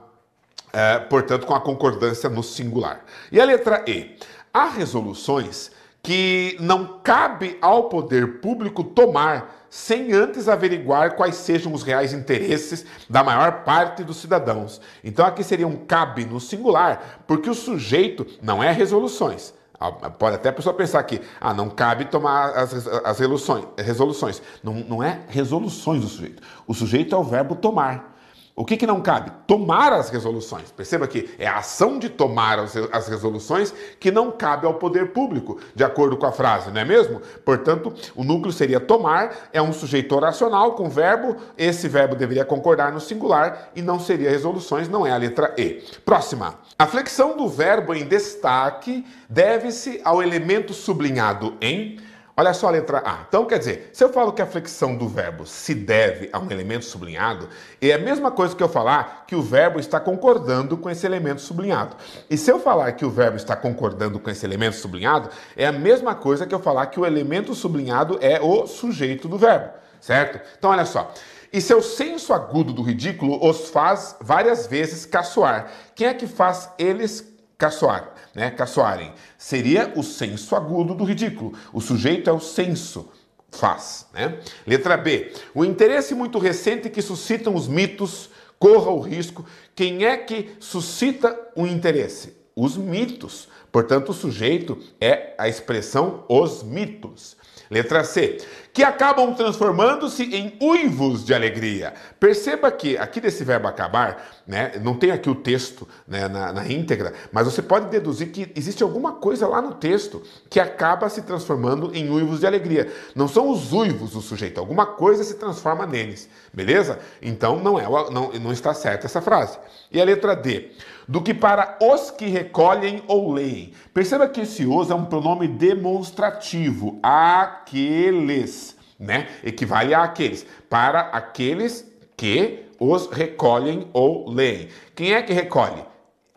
é, 0.72 0.98
portanto, 0.98 1.46
com 1.46 1.54
a 1.54 1.60
concordância 1.60 2.28
no 2.28 2.42
singular. 2.42 3.04
E 3.30 3.40
a 3.40 3.44
letra 3.44 3.84
E? 3.86 4.16
Há 4.52 4.70
resoluções 4.70 5.70
que 6.02 6.56
não 6.58 6.98
cabe 7.00 7.56
ao 7.60 7.88
poder 7.88 8.40
público 8.40 8.82
tomar 8.82 9.57
sem 9.70 10.12
antes 10.12 10.48
averiguar 10.48 11.14
quais 11.14 11.36
sejam 11.36 11.72
os 11.72 11.82
reais 11.82 12.12
interesses 12.12 12.84
da 13.08 13.22
maior 13.22 13.64
parte 13.64 14.02
dos 14.02 14.16
cidadãos. 14.18 14.80
Então 15.02 15.24
aqui 15.24 15.42
seria 15.44 15.66
um 15.66 15.76
cabe 15.76 16.24
no 16.24 16.40
singular, 16.40 17.22
porque 17.26 17.50
o 17.50 17.54
sujeito 17.54 18.26
não 18.42 18.62
é 18.62 18.72
resoluções. 18.72 19.54
Ah, 19.80 19.92
pode 19.92 20.34
até 20.34 20.48
a 20.48 20.52
pessoa 20.52 20.74
pensar 20.74 21.02
que 21.04 21.20
ah, 21.40 21.54
não 21.54 21.70
cabe 21.70 22.06
tomar 22.06 22.50
as, 22.50 22.74
as 22.86 23.18
resoluções. 23.18 23.64
resoluções. 23.78 24.42
Não, 24.62 24.74
não 24.74 25.02
é 25.02 25.20
resoluções 25.28 26.00
do 26.00 26.08
sujeito. 26.08 26.42
O 26.66 26.74
sujeito 26.74 27.14
é 27.14 27.18
o 27.18 27.22
verbo 27.22 27.54
tomar. 27.54 28.17
O 28.58 28.64
que, 28.64 28.76
que 28.76 28.88
não 28.88 29.00
cabe? 29.00 29.30
Tomar 29.46 29.92
as 29.92 30.10
resoluções. 30.10 30.72
Perceba 30.72 31.06
que 31.06 31.30
é 31.38 31.46
a 31.46 31.58
ação 31.58 31.96
de 31.96 32.08
tomar 32.08 32.58
as 32.58 33.06
resoluções 33.06 33.72
que 34.00 34.10
não 34.10 34.32
cabe 34.32 34.66
ao 34.66 34.74
poder 34.74 35.12
público, 35.12 35.60
de 35.76 35.84
acordo 35.84 36.16
com 36.16 36.26
a 36.26 36.32
frase, 36.32 36.72
não 36.72 36.80
é 36.80 36.84
mesmo? 36.84 37.22
Portanto, 37.44 37.94
o 38.16 38.24
núcleo 38.24 38.52
seria 38.52 38.80
tomar, 38.80 39.48
é 39.52 39.62
um 39.62 39.72
sujeito 39.72 40.12
oracional 40.12 40.72
com 40.72 40.90
verbo, 40.90 41.36
esse 41.56 41.86
verbo 41.86 42.16
deveria 42.16 42.44
concordar 42.44 42.90
no 42.90 42.98
singular 42.98 43.70
e 43.76 43.80
não 43.80 44.00
seria 44.00 44.28
resoluções, 44.28 44.88
não 44.88 45.06
é 45.06 45.12
a 45.12 45.16
letra 45.16 45.54
E. 45.56 45.80
Próxima. 46.04 46.58
A 46.76 46.84
flexão 46.84 47.36
do 47.36 47.48
verbo 47.48 47.94
em 47.94 48.08
destaque 48.08 49.06
deve-se 49.28 50.00
ao 50.02 50.20
elemento 50.20 50.74
sublinhado 50.74 51.56
em 51.60 52.00
Olha 52.38 52.54
só 52.54 52.68
a 52.68 52.70
letra 52.70 53.02
A. 53.04 53.24
Então, 53.28 53.44
quer 53.46 53.58
dizer, 53.58 53.90
se 53.92 54.04
eu 54.04 54.12
falo 54.12 54.32
que 54.32 54.40
a 54.40 54.46
flexão 54.46 54.96
do 54.96 55.08
verbo 55.08 55.44
se 55.44 55.74
deve 55.74 56.30
a 56.32 56.38
um 56.38 56.48
elemento 56.52 56.84
sublinhado, 56.84 57.48
é 57.82 57.92
a 57.92 57.98
mesma 57.98 58.30
coisa 58.30 58.54
que 58.54 58.62
eu 58.62 58.68
falar 58.68 59.24
que 59.26 59.34
o 59.34 59.42
verbo 59.42 59.80
está 59.80 59.98
concordando 59.98 60.76
com 60.76 60.88
esse 60.88 61.04
elemento 61.04 61.40
sublinhado. 61.40 61.96
E 62.30 62.36
se 62.36 62.48
eu 62.48 62.60
falar 62.60 62.92
que 62.92 63.04
o 63.04 63.10
verbo 63.10 63.36
está 63.36 63.56
concordando 63.56 64.20
com 64.20 64.30
esse 64.30 64.46
elemento 64.46 64.76
sublinhado, 64.76 65.28
é 65.56 65.66
a 65.66 65.72
mesma 65.72 66.14
coisa 66.14 66.46
que 66.46 66.54
eu 66.54 66.60
falar 66.60 66.86
que 66.86 67.00
o 67.00 67.04
elemento 67.04 67.56
sublinhado 67.56 68.20
é 68.20 68.40
o 68.40 68.68
sujeito 68.68 69.26
do 69.26 69.36
verbo, 69.36 69.70
certo? 70.00 70.40
Então, 70.56 70.70
olha 70.70 70.84
só. 70.84 71.12
E 71.52 71.60
seu 71.60 71.82
senso 71.82 72.32
agudo 72.32 72.72
do 72.72 72.82
ridículo 72.82 73.44
os 73.44 73.68
faz 73.70 74.14
várias 74.20 74.64
vezes 74.64 75.04
caçoar. 75.04 75.72
Quem 75.92 76.06
é 76.06 76.14
que 76.14 76.28
faz 76.28 76.70
eles 76.78 77.26
caçoar? 77.58 78.12
Né, 78.34 78.50
caçoarem. 78.50 79.12
Seria 79.36 79.92
o 79.96 80.02
senso 80.02 80.54
agudo 80.54 80.94
do 80.94 81.04
ridículo. 81.04 81.54
O 81.72 81.80
sujeito 81.80 82.28
é 82.28 82.32
o 82.32 82.40
senso 82.40 83.10
faz, 83.50 84.06
né? 84.12 84.40
Letra 84.66 84.96
B. 84.96 85.32
O 85.54 85.64
interesse 85.64 86.14
muito 86.14 86.38
recente 86.38 86.90
que 86.90 87.02
suscitam 87.02 87.54
os 87.54 87.66
mitos 87.66 88.30
corra 88.58 88.90
o 88.90 89.00
risco. 89.00 89.44
Quem 89.74 90.04
é 90.04 90.16
que 90.16 90.50
suscita 90.60 91.38
o 91.54 91.66
interesse? 91.66 92.36
Os 92.54 92.76
mitos. 92.76 93.48
Portanto, 93.70 94.10
o 94.10 94.14
sujeito 94.14 94.78
é 95.00 95.34
a 95.38 95.48
expressão 95.48 96.24
os 96.28 96.62
mitos. 96.62 97.36
Letra 97.70 98.04
C. 98.04 98.38
Que 98.72 98.82
acabam 98.82 99.34
transformando-se 99.34 100.22
em 100.22 100.56
uivos 100.60 101.24
de 101.24 101.34
alegria. 101.34 101.94
Perceba 102.20 102.70
que 102.70 102.96
aqui 102.96 103.20
desse 103.20 103.42
verbo 103.42 103.66
acabar, 103.66 104.40
né, 104.46 104.72
não 104.82 104.94
tem 104.94 105.10
aqui 105.10 105.28
o 105.28 105.34
texto 105.34 105.88
né, 106.06 106.28
na, 106.28 106.52
na 106.52 106.70
íntegra, 106.70 107.12
mas 107.32 107.46
você 107.46 107.60
pode 107.60 107.88
deduzir 107.88 108.30
que 108.30 108.52
existe 108.54 108.82
alguma 108.82 109.12
coisa 109.12 109.48
lá 109.48 109.60
no 109.60 109.74
texto 109.74 110.22
que 110.48 110.60
acaba 110.60 111.08
se 111.08 111.22
transformando 111.22 111.90
em 111.94 112.08
uivos 112.08 112.40
de 112.40 112.46
alegria. 112.46 112.92
Não 113.14 113.26
são 113.26 113.48
os 113.50 113.72
uivos 113.72 114.12
do 114.12 114.20
sujeito, 114.20 114.60
alguma 114.60 114.86
coisa 114.86 115.24
se 115.24 115.34
transforma 115.34 115.84
neles. 115.86 116.28
Beleza? 116.52 117.00
Então 117.20 117.58
não, 117.58 117.78
é, 117.78 117.84
não, 118.10 118.32
não 118.32 118.52
está 118.52 118.72
certa 118.74 119.06
essa 119.06 119.20
frase. 119.20 119.58
E 119.90 120.00
a 120.00 120.04
letra 120.04 120.36
D 120.36 120.70
do 121.08 121.22
que 121.22 121.32
para 121.32 121.78
os 121.80 122.10
que 122.10 122.26
recolhem 122.26 123.02
ou 123.08 123.32
leem. 123.32 123.72
Perceba 123.94 124.28
que 124.28 124.42
esse 124.42 124.66
os 124.66 124.90
é 124.90 124.94
um 124.94 125.06
pronome 125.06 125.48
demonstrativo. 125.48 127.00
Aqueles, 127.02 128.76
né? 129.00 129.28
Equivale 129.42 129.94
a 129.94 130.02
aqueles. 130.02 130.46
Para 130.68 131.00
aqueles 131.00 131.90
que 132.14 132.66
os 132.78 133.08
recolhem 133.08 133.88
ou 133.94 134.30
leem. 134.30 134.68
Quem 134.94 135.14
é 135.14 135.22
que 135.22 135.32
recolhe? 135.32 135.82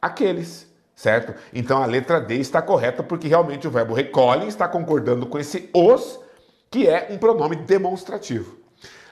Aqueles. 0.02 0.72
Certo? 0.96 1.34
Então 1.52 1.82
a 1.82 1.86
letra 1.86 2.22
D 2.22 2.36
está 2.36 2.62
correta 2.62 3.02
porque 3.02 3.28
realmente 3.28 3.68
o 3.68 3.72
verbo 3.72 3.94
recolhe 3.94 4.48
está 4.48 4.68
concordando 4.68 5.26
com 5.26 5.40
esse 5.40 5.68
os, 5.74 6.20
que 6.70 6.88
é 6.88 7.08
um 7.10 7.18
pronome 7.18 7.56
demonstrativo. 7.56 8.58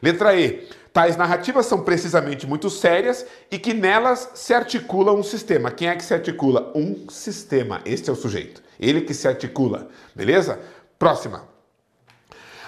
Letra 0.02 0.36
E. 0.36 0.70
Tais 0.92 1.16
narrativas 1.16 1.66
são 1.66 1.84
precisamente 1.84 2.48
muito 2.48 2.70
sérias 2.70 3.26
e 3.52 3.60
que 3.60 3.74
nelas 3.74 4.30
se 4.34 4.54
articula 4.54 5.14
um 5.14 5.22
sistema. 5.22 5.70
Quem 5.72 5.88
é 5.88 5.96
que 5.96 6.04
se 6.04 6.14
articula? 6.14 6.72
Um 6.76 7.08
sistema. 7.10 7.82
Este 7.86 8.10
é 8.10 8.14
o 8.14 8.16
sujeito. 8.16 8.62
Ele 8.80 9.02
que 9.02 9.14
se 9.14 9.28
articula. 9.28 9.88
Beleza? 10.16 10.60
Próxima. 10.98 11.44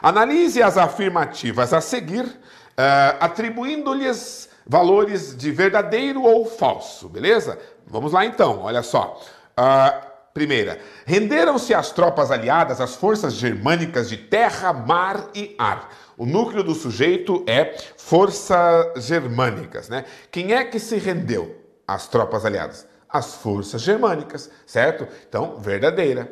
Analise 0.01 0.61
as 0.61 0.77
afirmativas 0.77 1.73
a 1.73 1.81
seguir, 1.81 2.25
uh, 2.25 3.17
atribuindo-lhes 3.19 4.49
valores 4.65 5.35
de 5.35 5.51
verdadeiro 5.51 6.23
ou 6.23 6.45
falso. 6.45 7.09
Beleza? 7.09 7.57
Vamos 7.87 8.13
lá 8.13 8.25
então. 8.25 8.61
Olha 8.61 8.83
só. 8.83 9.19
Uh, 9.57 10.11
Primeira, 10.33 10.79
renderam-se 11.05 11.73
as 11.73 11.91
tropas 11.91 12.31
aliadas 12.31 12.79
às 12.79 12.95
forças 12.95 13.33
germânicas 13.33 14.07
de 14.07 14.15
terra, 14.15 14.71
mar 14.71 15.27
e 15.35 15.53
ar. 15.59 15.89
O 16.21 16.25
núcleo 16.27 16.63
do 16.63 16.75
sujeito 16.75 17.43
é 17.47 17.75
forças 17.97 19.07
germânicas, 19.07 19.89
né? 19.89 20.05
Quem 20.29 20.53
é 20.53 20.63
que 20.63 20.77
se 20.77 20.97
rendeu 20.97 21.55
às 21.87 22.07
tropas 22.07 22.45
aliadas? 22.45 22.85
As 23.09 23.33
forças 23.33 23.81
germânicas, 23.81 24.47
certo? 24.67 25.07
Então, 25.27 25.57
verdadeira. 25.59 26.31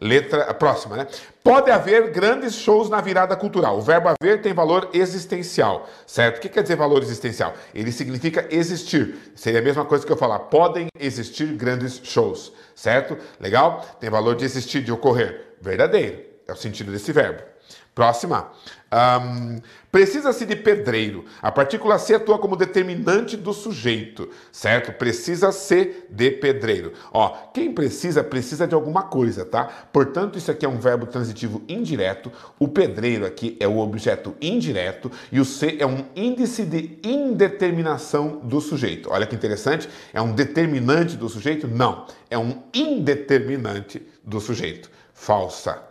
Letra 0.00 0.52
próxima, 0.54 0.96
né? 0.96 1.06
Pode 1.44 1.70
haver 1.70 2.10
grandes 2.10 2.56
shows 2.56 2.90
na 2.90 3.00
virada 3.00 3.36
cultural. 3.36 3.78
O 3.78 3.80
verbo 3.80 4.08
haver 4.08 4.42
tem 4.42 4.52
valor 4.52 4.90
existencial, 4.92 5.88
certo? 6.04 6.38
O 6.38 6.40
que 6.40 6.48
quer 6.48 6.62
dizer 6.62 6.74
valor 6.74 7.00
existencial? 7.00 7.54
Ele 7.72 7.92
significa 7.92 8.44
existir. 8.50 9.32
Seria 9.36 9.60
a 9.60 9.62
mesma 9.62 9.84
coisa 9.84 10.04
que 10.04 10.10
eu 10.10 10.16
falar, 10.16 10.40
podem 10.40 10.88
existir 10.98 11.46
grandes 11.52 12.00
shows, 12.02 12.52
certo? 12.74 13.16
Legal? 13.38 13.86
Tem 14.00 14.10
valor 14.10 14.34
de 14.34 14.44
existir, 14.44 14.82
de 14.82 14.90
ocorrer. 14.90 15.54
Verdadeiro. 15.60 16.24
É 16.48 16.52
o 16.52 16.56
sentido 16.56 16.90
desse 16.90 17.12
verbo. 17.12 17.57
Próxima. 17.94 18.50
Um, 18.92 19.60
Precisa-se 19.90 20.44
de 20.44 20.54
pedreiro. 20.54 21.24
A 21.40 21.50
partícula 21.50 21.98
C 21.98 22.14
atua 22.14 22.38
como 22.38 22.56
determinante 22.56 23.38
do 23.38 23.54
sujeito, 23.54 24.28
certo? 24.52 24.92
Precisa 24.92 25.50
ser 25.50 26.06
de 26.10 26.30
pedreiro. 26.30 26.92
Ó, 27.10 27.30
quem 27.54 27.72
precisa, 27.72 28.22
precisa 28.22 28.66
de 28.66 28.74
alguma 28.74 29.04
coisa, 29.04 29.46
tá? 29.46 29.64
Portanto, 29.90 30.36
isso 30.36 30.50
aqui 30.50 30.66
é 30.66 30.68
um 30.68 30.78
verbo 30.78 31.06
transitivo 31.06 31.62
indireto. 31.66 32.30
O 32.58 32.68
pedreiro 32.68 33.24
aqui 33.24 33.56
é 33.58 33.66
o 33.66 33.78
objeto 33.78 34.36
indireto 34.42 35.10
e 35.32 35.40
o 35.40 35.44
C 35.44 35.78
é 35.80 35.86
um 35.86 36.04
índice 36.14 36.64
de 36.64 36.98
indeterminação 37.02 38.40
do 38.44 38.60
sujeito. 38.60 39.08
Olha 39.10 39.26
que 39.26 39.34
interessante. 39.34 39.88
É 40.12 40.20
um 40.20 40.32
determinante 40.32 41.16
do 41.16 41.30
sujeito? 41.30 41.66
Não. 41.66 42.06
É 42.28 42.36
um 42.36 42.62
indeterminante 42.74 44.06
do 44.22 44.38
sujeito. 44.38 44.90
Falsa. 45.14 45.82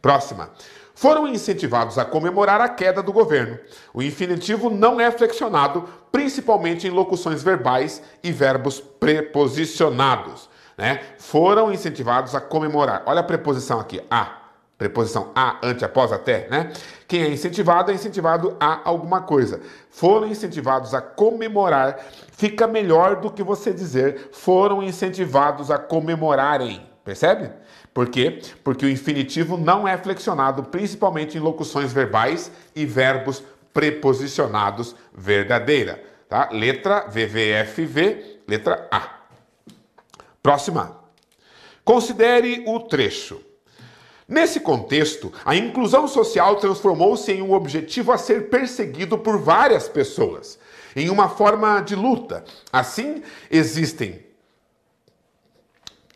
Próxima 0.00 0.50
foram 1.04 1.28
incentivados 1.28 1.98
a 1.98 2.04
comemorar 2.06 2.62
a 2.62 2.68
queda 2.70 3.02
do 3.02 3.12
governo. 3.12 3.58
O 3.92 4.02
infinitivo 4.02 4.70
não 4.70 4.98
é 4.98 5.10
flexionado, 5.10 5.86
principalmente 6.10 6.86
em 6.86 6.90
locuções 6.90 7.42
verbais 7.42 8.00
e 8.22 8.32
verbos 8.32 8.80
preposicionados. 8.80 10.48
Né? 10.78 11.02
Foram 11.18 11.70
incentivados 11.70 12.34
a 12.34 12.40
comemorar. 12.40 13.02
Olha 13.04 13.20
a 13.20 13.22
preposição 13.22 13.78
aqui, 13.78 14.02
a. 14.10 14.44
Preposição 14.78 15.30
a, 15.34 15.58
ante, 15.62 15.84
após, 15.84 16.10
até, 16.10 16.48
né? 16.48 16.72
Quem 17.06 17.20
é 17.20 17.28
incentivado 17.28 17.90
é 17.90 17.94
incentivado 17.94 18.56
a 18.58 18.80
alguma 18.88 19.20
coisa. 19.20 19.60
Foram 19.90 20.26
incentivados 20.26 20.94
a 20.94 21.02
comemorar, 21.02 21.98
fica 22.32 22.66
melhor 22.66 23.16
do 23.16 23.30
que 23.30 23.42
você 23.42 23.74
dizer 23.74 24.30
foram 24.32 24.82
incentivados 24.82 25.70
a 25.70 25.76
comemorarem. 25.76 26.88
Percebe? 27.04 27.52
Por 27.94 28.08
quê? 28.08 28.40
Porque 28.64 28.84
o 28.84 28.90
infinitivo 28.90 29.56
não 29.56 29.86
é 29.86 29.96
flexionado, 29.96 30.64
principalmente 30.64 31.38
em 31.38 31.40
locuções 31.40 31.92
verbais 31.92 32.50
e 32.74 32.84
verbos 32.84 33.40
preposicionados 33.72 34.96
verdadeira. 35.16 36.02
Tá? 36.28 36.48
Letra 36.50 37.06
VVFV, 37.06 38.40
letra 38.48 38.88
A. 38.90 39.20
Próxima. 40.42 41.00
Considere 41.84 42.64
o 42.66 42.80
trecho. 42.80 43.40
Nesse 44.26 44.58
contexto, 44.58 45.32
a 45.44 45.54
inclusão 45.54 46.08
social 46.08 46.56
transformou-se 46.56 47.30
em 47.30 47.42
um 47.42 47.52
objetivo 47.52 48.10
a 48.10 48.18
ser 48.18 48.48
perseguido 48.48 49.18
por 49.18 49.38
várias 49.38 49.86
pessoas, 49.86 50.58
em 50.96 51.10
uma 51.10 51.28
forma 51.28 51.80
de 51.80 51.94
luta. 51.94 52.42
Assim, 52.72 53.22
existem, 53.50 54.24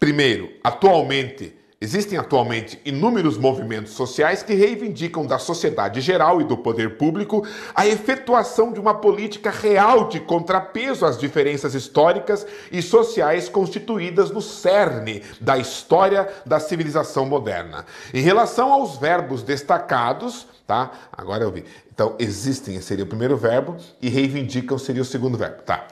primeiro, 0.01 0.51
atualmente, 0.65 1.55
Existem 1.81 2.19
atualmente 2.19 2.81
inúmeros 2.85 3.39
movimentos 3.39 3.93
sociais 3.93 4.43
que 4.43 4.53
reivindicam 4.53 5.25
da 5.25 5.39
sociedade 5.39 6.01
geral 6.01 6.41
e 6.41 6.45
do 6.45 6.57
poder 6.57 6.97
público 6.97 7.47
a 7.73 7.87
efetuação 7.87 8.73
de 8.73 8.81
uma 8.81 8.95
política 8.95 9.49
real 9.49 10.09
de 10.09 10.19
contrapeso 10.19 11.07
às 11.07 11.17
diferenças 11.17 11.77
históricas 11.77 12.45
e 12.73 12.83
sociais 12.83 13.49
constituídas 13.49 14.33
no 14.33 14.43
cerne 14.43 15.23
da 15.41 15.57
história 15.57 16.29
da 16.45 16.59
civilização 16.59 17.27
moderna. 17.27 17.87
Em 18.13 18.23
relação 18.23 18.73
aos 18.73 18.97
verbos 18.97 19.45
destacados, 19.45 20.49
tá? 20.67 20.91
Agora 21.13 21.45
eu 21.45 21.53
vi. 21.53 21.65
Então, 21.95 22.17
existem 22.19 22.81
seria 22.81 23.05
o 23.05 23.09
primeiro 23.09 23.37
verbo 23.37 23.77
e 24.03 24.09
reivindicam 24.09 24.79
seria 24.79 25.03
o 25.03 25.05
segundo 25.05 25.39
verbo, 25.39 25.63
tá? 25.63 25.87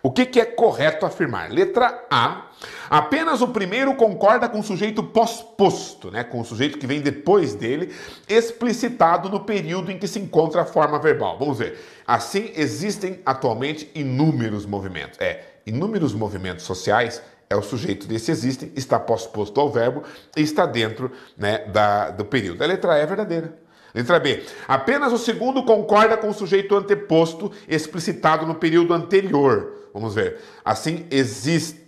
O 0.00 0.10
que, 0.10 0.24
que 0.24 0.40
é 0.40 0.44
correto 0.44 1.04
afirmar? 1.04 1.50
Letra 1.50 2.06
A. 2.08 2.46
Apenas 2.88 3.40
o 3.40 3.48
primeiro 3.48 3.94
concorda 3.94 4.48
com 4.48 4.60
o 4.60 4.62
sujeito 4.62 5.02
pós-posto, 5.02 6.10
né? 6.10 6.22
com 6.22 6.40
o 6.40 6.44
sujeito 6.44 6.78
que 6.78 6.86
vem 6.86 7.00
depois 7.00 7.54
dele, 7.54 7.92
explicitado 8.28 9.28
no 9.28 9.40
período 9.40 9.90
em 9.90 9.98
que 9.98 10.06
se 10.06 10.18
encontra 10.18 10.62
a 10.62 10.64
forma 10.64 10.98
verbal. 10.98 11.38
Vamos 11.38 11.58
ver. 11.58 11.78
Assim, 12.06 12.52
existem 12.54 13.20
atualmente 13.24 13.90
inúmeros 13.94 14.66
movimentos. 14.66 15.18
É, 15.20 15.44
inúmeros 15.66 16.14
movimentos 16.14 16.64
sociais 16.64 17.22
é 17.48 17.56
o 17.56 17.62
sujeito 17.62 18.06
desse 18.06 18.30
existem, 18.30 18.72
está 18.74 18.98
pós-posto 18.98 19.60
ao 19.60 19.70
verbo 19.70 20.02
e 20.36 20.40
está 20.40 20.64
dentro 20.64 21.12
né, 21.36 21.58
da, 21.66 22.10
do 22.10 22.24
período. 22.24 22.62
A 22.62 22.66
letra 22.66 22.98
E 22.98 23.02
é 23.02 23.06
verdadeira. 23.06 23.62
Letra 23.94 24.18
B. 24.18 24.42
Apenas 24.66 25.12
o 25.12 25.18
segundo 25.18 25.62
concorda 25.64 26.16
com 26.16 26.28
o 26.28 26.34
sujeito 26.34 26.74
anteposto 26.74 27.52
explicitado 27.68 28.46
no 28.46 28.54
período 28.54 28.94
anterior. 28.94 29.90
Vamos 29.92 30.14
ver. 30.14 30.38
Assim, 30.64 31.06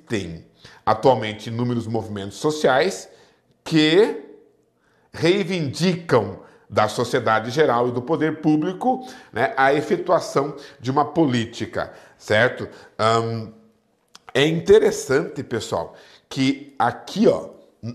existem 0.04 0.44
atualmente 0.84 1.48
inúmeros 1.48 1.86
movimentos 1.86 2.36
sociais 2.36 3.08
que 3.62 4.22
reivindicam 5.12 6.40
da 6.68 6.88
sociedade 6.88 7.50
geral 7.50 7.88
e 7.88 7.92
do 7.92 8.02
poder 8.02 8.40
público 8.40 9.06
né, 9.32 9.54
a 9.56 9.72
efetuação 9.72 10.56
de 10.80 10.90
uma 10.90 11.04
política, 11.04 11.92
certo? 12.18 12.68
É 14.32 14.46
interessante, 14.46 15.42
pessoal, 15.42 15.94
que 16.28 16.74
aqui, 16.78 17.28
ó, 17.28 17.50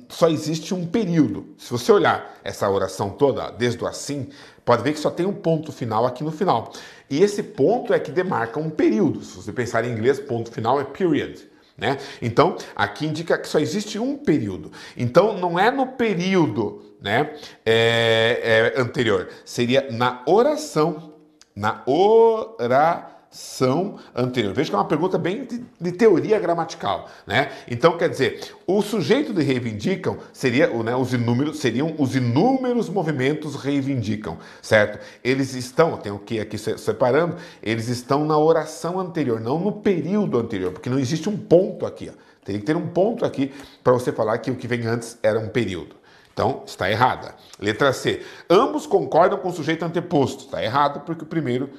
só 0.08 0.30
existe 0.30 0.74
um 0.74 0.88
período. 0.88 1.56
Se 1.58 1.72
você 1.72 1.91
olhar 1.91 2.39
essa 2.43 2.69
oração 2.69 3.10
toda, 3.10 3.50
desde 3.52 3.84
o 3.84 3.88
assim, 3.88 4.30
pode 4.63 4.84
ver 4.84 4.93
que 4.93 5.00
só 5.00 5.10
tem 5.10 5.26
um 5.26 5.34
ponto 5.34 5.72
final 5.72 6.06
aqui 6.06 6.24
no 6.24 6.32
final. 6.32 6.72
E 7.10 7.22
esse 7.22 7.43
ponto 7.43 7.93
é 7.93 8.00
que 8.00 8.12
demarca 8.12 8.60
um 8.60 8.69
período. 8.69 9.24
Se 9.24 9.36
você 9.36 9.52
pensar 9.52 9.84
em 9.84 9.91
inglês, 9.91 10.19
ponto 10.19 10.52
final 10.52 10.80
é 10.80 10.84
period. 10.86 11.48
Né? 11.79 11.97
Então, 12.21 12.57
aqui 12.75 13.05
indica 13.05 13.37
que 13.37 13.47
só 13.47 13.59
existe 13.59 13.97
um 13.97 14.17
período. 14.17 14.71
Então, 14.97 15.37
não 15.37 15.57
é 15.57 15.71
no 15.71 15.87
período 15.87 16.95
né, 17.01 17.33
é, 17.65 18.73
é, 18.75 18.81
anterior, 18.81 19.29
seria 19.45 19.87
na 19.91 20.21
oração. 20.25 21.13
Na 21.55 21.83
oração 21.85 23.18
ação 23.31 23.97
anterior. 24.15 24.53
Veja 24.53 24.69
que 24.69 24.75
é 24.75 24.79
uma 24.79 24.87
pergunta 24.87 25.17
bem 25.17 25.45
de, 25.45 25.63
de, 25.79 25.91
teoria 25.91 26.39
gramatical, 26.39 27.07
né? 27.27 27.51
Então, 27.69 27.95
quer 27.95 28.09
dizer, 28.09 28.55
o 28.65 28.81
sujeito 28.81 29.33
de 29.33 29.43
reivindicam 29.43 30.17
seria, 30.33 30.67
né, 30.83 30.95
os 30.95 31.13
inúmeros, 31.13 31.59
seriam 31.59 31.93
os 31.99 32.15
inúmeros 32.15 32.89
movimentos 32.89 33.55
reivindicam, 33.55 34.37
certo? 34.61 34.99
Eles 35.23 35.53
estão, 35.53 35.97
tem 35.97 36.11
o 36.11 36.17
que 36.17 36.39
aqui 36.39 36.57
separando, 36.57 37.35
eles 37.61 37.87
estão 37.87 38.25
na 38.25 38.37
oração 38.37 38.99
anterior, 38.99 39.39
não 39.39 39.59
no 39.59 39.73
período 39.73 40.39
anterior, 40.39 40.71
porque 40.71 40.89
não 40.89 40.99
existe 40.99 41.29
um 41.29 41.37
ponto 41.37 41.85
aqui, 41.85 42.11
ó. 42.11 42.29
Teria 42.43 42.59
que 42.59 42.65
ter 42.65 42.75
um 42.75 42.87
ponto 42.87 43.25
aqui 43.25 43.53
para 43.83 43.93
você 43.93 44.11
falar 44.11 44.39
que 44.39 44.49
o 44.49 44.55
que 44.55 44.67
vem 44.67 44.87
antes 44.87 45.19
era 45.21 45.37
um 45.39 45.49
período. 45.49 45.95
Então, 46.33 46.63
está 46.65 46.89
errada. 46.89 47.35
Letra 47.59 47.91
C. 47.91 48.21
Ambos 48.49 48.87
concordam 48.87 49.37
com 49.37 49.49
o 49.49 49.53
sujeito 49.53 49.83
anteposto. 49.83 50.45
Está 50.45 50.63
errado 50.63 51.01
porque 51.01 51.23
o 51.23 51.27
primeiro 51.27 51.69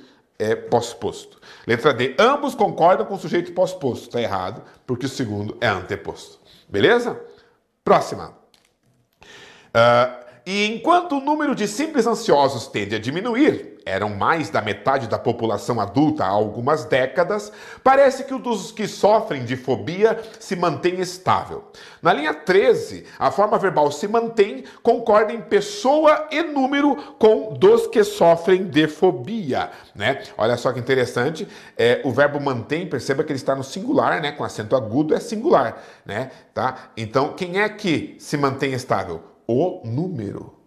é 0.41 0.57
pós-posto. 0.57 1.39
Letra 1.67 1.93
D. 1.93 2.17
Ambos 2.19 2.55
concordam 2.55 3.07
com 3.07 3.15
o 3.15 3.19
sujeito 3.19 3.53
pós-posto. 3.53 4.07
Está 4.07 4.21
errado, 4.21 4.63
porque 4.87 5.07
o 5.07 5.09
segundo 5.09 5.57
é 5.61 5.69
anteposto. 5.69 6.41
Beleza? 6.69 7.21
Próxima. 7.85 8.35
Uh, 9.69 10.25
e 10.47 10.67
enquanto 10.67 11.19
o 11.19 11.21
número 11.21 11.55
de 11.55 11.69
simples 11.69 12.07
ansiosos 12.07 12.67
tende 12.67 12.97
a 12.97 12.99
diminuir, 12.99 13.70
eram 13.85 14.11
mais 14.11 14.51
da 14.51 14.61
metade 14.61 15.09
da 15.09 15.19
população 15.19 15.81
adulta 15.81 16.25
há 16.25 16.29
algumas 16.29 16.85
décadas, 16.85 17.53
parece 17.83 18.25
que 18.25 18.35
o 18.35 18.39
dos 18.39 18.73
que 18.73 18.87
sofrem 18.87 19.45
de 19.45 19.57
fobia 19.57 20.19
se 20.39 20.57
mantém 20.57 21.01
estável. 21.01 21.65
Na 22.03 22.13
linha 22.13 22.33
13, 22.33 23.05
a 23.19 23.31
forma 23.31 23.59
verbal 23.59 23.91
se 23.91 24.07
mantém, 24.09 24.65
concorda 24.83 25.33
em 25.33 25.41
pessoa 25.41 26.29
e 26.31 26.43
número 26.43 26.97
com 27.19 27.55
dos 27.55 27.87
que 27.87 28.03
sofrem 28.05 28.67
de 28.67 28.87
fobia. 28.87 29.71
Né? 29.95 30.23
Olha 30.37 30.57
só 30.57 30.73
que 30.73 30.79
interessante, 30.79 31.47
é, 31.77 32.01
o 32.05 32.11
verbo 32.11 32.41
mantém, 32.41 32.87
perceba 32.87 33.25
que 33.25 33.33
ele 33.33 33.39
está 33.39 33.55
no 33.55 33.65
singular, 33.65 34.21
né? 34.21 34.33
com 34.33 34.45
acento 34.45 34.77
agudo 34.77 35.15
é 35.15 35.21
singular. 35.21 35.83
Né? 36.05 36.31
Tá? 36.55 36.91
Então, 36.97 37.35
quem 37.35 37.61
é 37.61 37.69
que 37.69 38.17
se 38.19 38.37
mantém 38.37 38.73
estável? 38.73 39.23
O 39.47 39.83
número. 39.85 40.60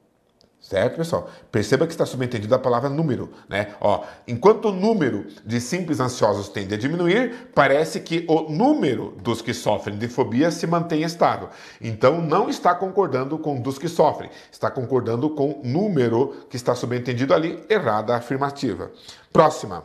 Certo, 0.64 0.96
pessoal? 0.96 1.30
Perceba 1.52 1.86
que 1.86 1.92
está 1.92 2.06
subentendido 2.06 2.56
a 2.56 2.58
palavra 2.58 2.90
número, 2.90 3.30
né? 3.50 3.76
Ó, 3.82 4.06
enquanto 4.26 4.70
o 4.70 4.72
número 4.72 5.28
de 5.46 5.60
simples 5.60 6.00
ansiosos 6.00 6.48
tende 6.48 6.74
a 6.74 6.78
diminuir, 6.78 7.50
parece 7.54 8.00
que 8.00 8.26
o 8.30 8.50
número 8.50 9.14
dos 9.22 9.42
que 9.42 9.54
sofrem 9.54 9.98
de 9.98 10.08
fobia 10.08 10.50
se 10.52 10.66
mantém 10.66 11.04
estável. 11.04 11.50
Então, 11.82 12.22
não 12.22 12.50
está 12.50 12.74
concordando 12.74 13.38
com 13.38 13.60
dos 13.60 13.78
que 13.78 13.90
sofrem, 13.90 14.30
está 14.50 14.72
concordando 14.72 15.32
com 15.32 15.60
número 15.66 16.46
que 16.50 16.56
está 16.56 16.74
subentendido 16.74 17.34
ali, 17.34 17.62
errada 17.68 18.14
a 18.14 18.18
afirmativa. 18.20 18.90
Próxima. 19.34 19.84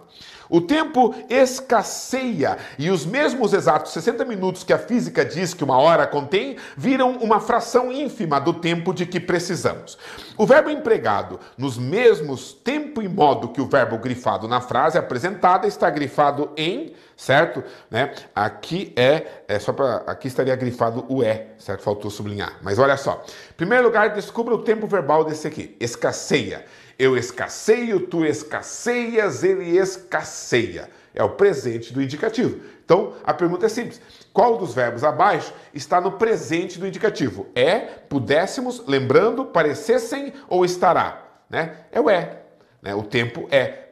O 0.50 0.60
tempo 0.60 1.14
escasseia 1.28 2.56
e 2.78 2.90
os 2.90 3.04
mesmos 3.04 3.52
exatos 3.52 3.92
60 3.92 4.24
minutos 4.24 4.64
que 4.64 4.72
a 4.72 4.78
física 4.78 5.24
diz 5.24 5.52
que 5.52 5.64
uma 5.64 5.78
hora 5.78 6.06
contém 6.06 6.56
viram 6.76 7.18
uma 7.18 7.40
fração 7.40 7.92
ínfima 7.92 8.40
do 8.40 8.54
tempo 8.54 8.94
de 8.94 9.04
que 9.04 9.20
precisamos. 9.20 9.98
O 10.36 10.46
verbo 10.46 10.70
empregado 10.70 11.38
nos 11.56 11.76
mesmos 11.76 12.52
tempo 12.52 13.02
e 13.02 13.08
modo 13.08 13.48
que 13.48 13.60
o 13.60 13.66
verbo 13.66 13.98
grifado 13.98 14.48
na 14.48 14.60
frase 14.60 14.96
apresentada 14.96 15.66
está 15.66 15.90
grifado 15.90 16.50
em, 16.56 16.94
certo? 17.16 17.62
Né? 17.90 18.12
Aqui 18.34 18.92
é, 18.96 19.26
é 19.48 19.58
só 19.58 19.72
para 19.72 19.96
aqui 20.06 20.28
estaria 20.28 20.54
grifado 20.56 21.04
o 21.08 21.22
é, 21.22 21.48
certo? 21.58 21.82
Faltou 21.82 22.10
sublinhar. 22.10 22.54
Mas 22.62 22.78
olha 22.78 22.96
só. 22.96 23.22
Em 23.50 23.54
primeiro 23.54 23.84
lugar, 23.84 24.14
descubra 24.14 24.54
o 24.54 24.62
tempo 24.62 24.86
verbal 24.86 25.24
desse 25.24 25.46
aqui. 25.46 25.76
Escasseia. 25.80 26.64
Eu 26.98 27.16
escasseio, 27.16 28.00
tu 28.00 28.24
escasseias, 28.24 29.44
ele 29.44 29.78
escasseia. 29.78 30.90
É 31.14 31.22
o 31.22 31.30
presente 31.30 31.92
do 31.92 32.02
indicativo. 32.02 32.60
Então, 32.84 33.14
a 33.24 33.32
pergunta 33.32 33.66
é 33.66 33.68
simples. 33.68 34.00
Qual 34.32 34.56
dos 34.56 34.74
verbos 34.74 35.04
abaixo 35.04 35.52
está 35.72 36.00
no 36.00 36.12
presente 36.12 36.78
do 36.78 36.86
indicativo? 36.86 37.46
É, 37.54 37.78
pudéssemos, 37.78 38.84
lembrando, 38.86 39.44
parecessem 39.44 40.32
ou 40.48 40.64
estará? 40.64 41.24
Né? 41.48 41.76
É 41.92 42.00
o 42.00 42.10
é. 42.10 42.42
Né? 42.82 42.94
O 42.94 43.02
tempo 43.02 43.46
é 43.50 43.87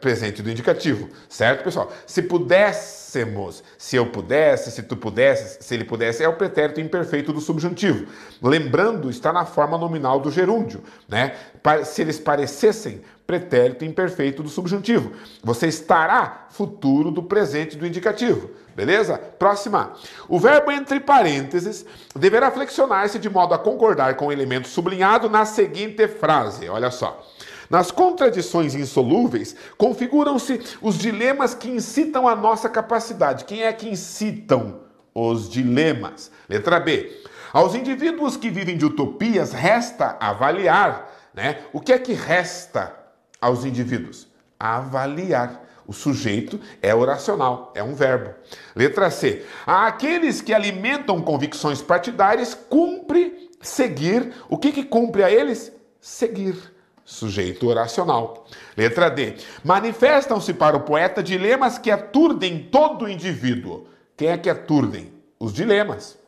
presente 0.00 0.42
do 0.42 0.50
indicativo, 0.50 1.08
certo, 1.28 1.64
pessoal? 1.64 1.90
Se 2.06 2.22
pudéssemos, 2.22 3.62
se 3.78 3.96
eu 3.96 4.06
pudesse, 4.06 4.70
se 4.70 4.82
tu 4.82 4.96
pudesse, 4.96 5.62
se 5.62 5.74
ele 5.74 5.84
pudesse, 5.84 6.22
é 6.22 6.28
o 6.28 6.34
pretérito 6.34 6.80
imperfeito 6.80 7.32
do 7.32 7.40
subjuntivo. 7.40 8.06
Lembrando, 8.42 9.08
está 9.08 9.32
na 9.32 9.44
forma 9.44 9.78
nominal 9.78 10.20
do 10.20 10.30
gerúndio, 10.30 10.82
né? 11.08 11.34
Se 11.84 12.02
eles 12.02 12.18
parecessem, 12.18 13.02
pretérito 13.26 13.84
imperfeito 13.84 14.42
do 14.42 14.48
subjuntivo. 14.48 15.12
Você 15.42 15.66
estará 15.66 16.46
futuro 16.50 17.10
do 17.10 17.22
presente 17.22 17.76
do 17.76 17.86
indicativo. 17.86 18.50
Beleza? 18.74 19.16
Próxima. 19.16 19.94
O 20.28 20.38
verbo 20.38 20.70
entre 20.70 21.00
parênteses 21.00 21.84
deverá 22.14 22.50
flexionar-se 22.50 23.18
de 23.18 23.28
modo 23.28 23.54
a 23.54 23.58
concordar 23.58 24.14
com 24.16 24.26
o 24.26 24.32
elemento 24.32 24.68
sublinhado 24.68 25.30
na 25.30 25.44
seguinte 25.44 26.06
frase. 26.06 26.68
Olha 26.68 26.90
só. 26.90 27.26
Nas 27.68 27.90
contradições 27.90 28.74
insolúveis, 28.74 29.56
configuram-se 29.76 30.60
os 30.80 30.96
dilemas 30.96 31.54
que 31.54 31.68
incitam 31.68 32.28
a 32.28 32.36
nossa 32.36 32.68
capacidade. 32.68 33.44
Quem 33.44 33.62
é 33.62 33.72
que 33.72 33.88
incitam 33.88 34.80
os 35.14 35.48
dilemas? 35.48 36.30
Letra 36.48 36.78
B. 36.78 37.22
Aos 37.52 37.74
indivíduos 37.74 38.36
que 38.36 38.50
vivem 38.50 38.76
de 38.76 38.84
utopias, 38.84 39.52
resta 39.52 40.16
avaliar. 40.20 41.12
Né? 41.34 41.62
O 41.72 41.80
que 41.80 41.92
é 41.92 41.98
que 41.98 42.12
resta 42.12 42.94
aos 43.40 43.64
indivíduos? 43.64 44.28
Avaliar. 44.58 45.64
O 45.88 45.92
sujeito 45.92 46.60
é 46.82 46.92
oracional, 46.92 47.72
é 47.76 47.80
um 47.80 47.94
verbo. 47.94 48.34
Letra 48.74 49.08
C. 49.08 49.46
Aqueles 49.64 50.40
que 50.40 50.52
alimentam 50.52 51.22
convicções 51.22 51.80
partidárias, 51.80 52.54
cumpre 52.54 53.50
seguir. 53.60 54.32
O 54.48 54.58
que, 54.58 54.72
que 54.72 54.82
cumpre 54.82 55.22
a 55.22 55.30
eles? 55.30 55.72
Seguir 56.00 56.75
sujeito 57.06 57.68
oracional. 57.68 58.44
Letra 58.76 59.08
D. 59.08 59.36
Manifestam-se 59.64 60.52
para 60.52 60.76
o 60.76 60.80
poeta 60.80 61.22
dilemas 61.22 61.78
que 61.78 61.90
aturdem 61.90 62.68
todo 62.70 63.08
indivíduo. 63.08 63.86
Quem 64.16 64.28
é 64.28 64.36
que 64.36 64.50
aturdem? 64.50 65.12
Os 65.38 65.52
dilemas. 65.54 66.18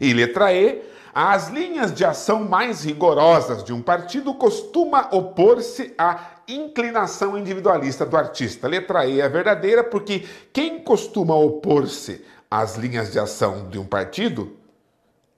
E 0.00 0.12
letra 0.14 0.52
E. 0.52 0.82
As 1.14 1.48
linhas 1.48 1.94
de 1.94 2.04
ação 2.04 2.44
mais 2.44 2.84
rigorosas 2.84 3.64
de 3.64 3.72
um 3.72 3.80
partido 3.80 4.34
costuma 4.34 5.08
opor-se 5.12 5.94
à 5.96 6.42
inclinação 6.46 7.38
individualista 7.38 8.04
do 8.04 8.16
artista. 8.16 8.68
Letra 8.68 9.06
E 9.06 9.20
é 9.20 9.28
verdadeira 9.28 9.82
porque 9.82 10.26
quem 10.52 10.78
costuma 10.78 11.34
opor-se 11.34 12.22
às 12.50 12.76
linhas 12.76 13.12
de 13.12 13.18
ação 13.18 13.68
de 13.70 13.78
um 13.78 13.84
partido 13.84 14.56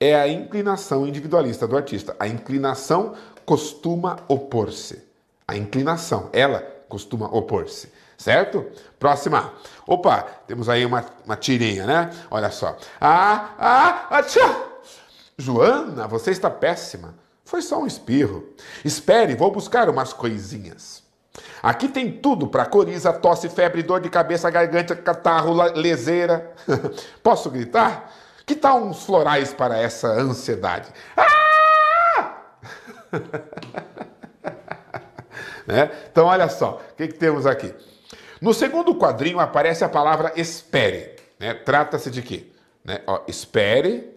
é 0.01 0.15
a 0.15 0.29
inclinação 0.29 1.07
individualista 1.07 1.67
do 1.67 1.77
artista. 1.77 2.15
A 2.19 2.27
inclinação 2.27 3.15
costuma 3.49 4.19
opor-se. 4.29 5.03
A 5.47 5.57
inclinação, 5.57 6.29
ela 6.35 6.61
costuma 6.87 7.35
opor-se. 7.35 7.91
Certo? 8.19 8.67
Próxima. 8.99 9.55
Opa, 9.87 10.27
temos 10.47 10.69
aí 10.69 10.85
uma, 10.85 11.03
uma 11.25 11.35
tirinha, 11.35 11.87
né? 11.87 12.11
Olha 12.31 12.51
só. 12.51 12.77
Ah, 13.01 13.55
ah, 13.59 14.07
ah, 14.11 14.23
tchau. 14.23 14.83
Joana, 15.39 16.07
você 16.07 16.31
está 16.31 16.51
péssima. 16.51 17.15
Foi 17.43 17.63
só 17.63 17.81
um 17.81 17.87
espirro. 17.87 18.45
Espere, 18.85 19.35
vou 19.35 19.51
buscar 19.51 19.89
umas 19.89 20.13
coisinhas. 20.13 21.03
Aqui 21.63 21.89
tem 21.89 22.13
tudo 22.13 22.49
para 22.49 22.67
coriza, 22.67 23.15
tosse, 23.15 23.49
febre, 23.49 23.83
dor 23.83 24.01
de 24.01 24.11
cabeça, 24.11 24.51
garganta, 24.51 24.95
catarro, 24.95 25.55
leseira. 25.75 26.53
Posso 27.23 27.49
gritar? 27.49 28.13
Que 28.45 28.55
tal 28.55 28.83
uns 28.83 29.05
florais 29.05 29.55
para 29.55 29.79
essa 29.79 30.09
ansiedade? 30.09 30.93
Ah! 31.17 31.38
né? 35.67 35.91
Então, 36.11 36.27
olha 36.27 36.49
só, 36.49 36.81
o 36.93 36.97
que, 36.97 37.09
que, 37.09 37.15
temos 37.15 37.47
aqui? 37.47 37.75
No 38.41 38.55
segundo 38.55 38.95
quadrinho 38.95 39.41
aparece 39.41 39.85
a 39.85 39.89
palavra 39.89 40.33
espere. 40.37 41.17
Né? 41.39 41.55
Trata-se 41.55 42.11
de 42.11 42.23
quê? 42.23 42.47
Né? 42.85 43.01
Ó, 43.07 43.23
espere. 43.27 44.17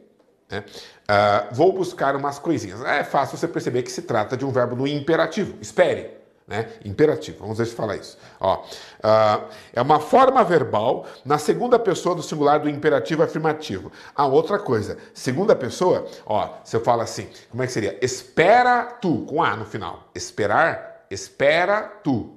Né? 0.50 0.64
Uh, 1.10 1.54
vou 1.54 1.74
buscar 1.74 2.16
umas 2.16 2.40
coisinhas. 2.40 2.82
É 2.82 3.04
fácil 3.04 3.38
você 3.38 3.48
perceber 3.48 3.84
que 3.84 3.92
se 3.92 4.04
trata 4.04 4.38
de 4.38 4.46
um 4.46 4.52
verbo 4.52 4.76
no 4.76 4.88
imperativo. 4.88 5.58
Espere 5.60 6.21
né? 6.52 6.68
Imperativo. 6.84 7.38
Vamos 7.40 7.58
ver 7.58 7.66
se 7.66 7.74
fala 7.74 7.96
isso. 7.96 8.18
Ó, 8.40 8.58
uh, 8.58 9.48
é 9.72 9.82
uma 9.82 10.02
forma 10.02 10.44
verbal 10.44 11.08
na 11.24 11.38
segunda 11.38 11.80
pessoa 11.80 12.14
do 12.14 12.22
singular 12.22 12.60
do 12.60 12.70
imperativo 12.70 13.24
afirmativo. 13.24 13.90
Ah, 14.14 14.28
outra 14.28 14.60
coisa, 14.60 14.98
segunda 15.14 15.56
pessoa, 15.56 16.06
ó, 16.26 16.50
se 16.66 16.76
eu 16.76 16.82
falo 16.82 17.02
assim, 17.02 17.30
como 17.50 17.64
é 17.64 17.68
que 17.68 17.72
seria? 17.72 17.98
Espera 18.02 18.84
tu, 18.84 19.26
com 19.26 19.42
A 19.42 19.56
no 19.56 19.66
final. 19.66 20.10
Esperar, 20.14 21.06
espera 21.10 21.84
tu. 22.04 22.36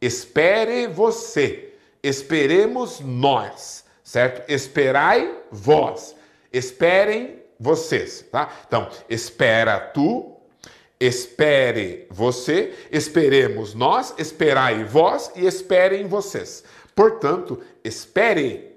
Espere 0.00 0.86
você. 0.86 1.74
Esperemos 2.02 3.00
nós, 3.00 3.84
certo? 4.02 4.50
Esperai 4.50 5.36
vós. 5.52 6.16
Esperem 6.50 7.42
vocês, 7.58 8.24
tá? 8.32 8.50
Então, 8.66 8.88
espera 9.06 9.78
tu, 9.78 10.29
Espere 11.00 12.06
você, 12.10 12.74
esperemos 12.92 13.72
nós, 13.72 14.14
esperai 14.18 14.84
vós 14.84 15.32
e 15.34 15.46
esperem 15.46 16.06
vocês. 16.06 16.62
Portanto, 16.94 17.58
espere 17.82 18.70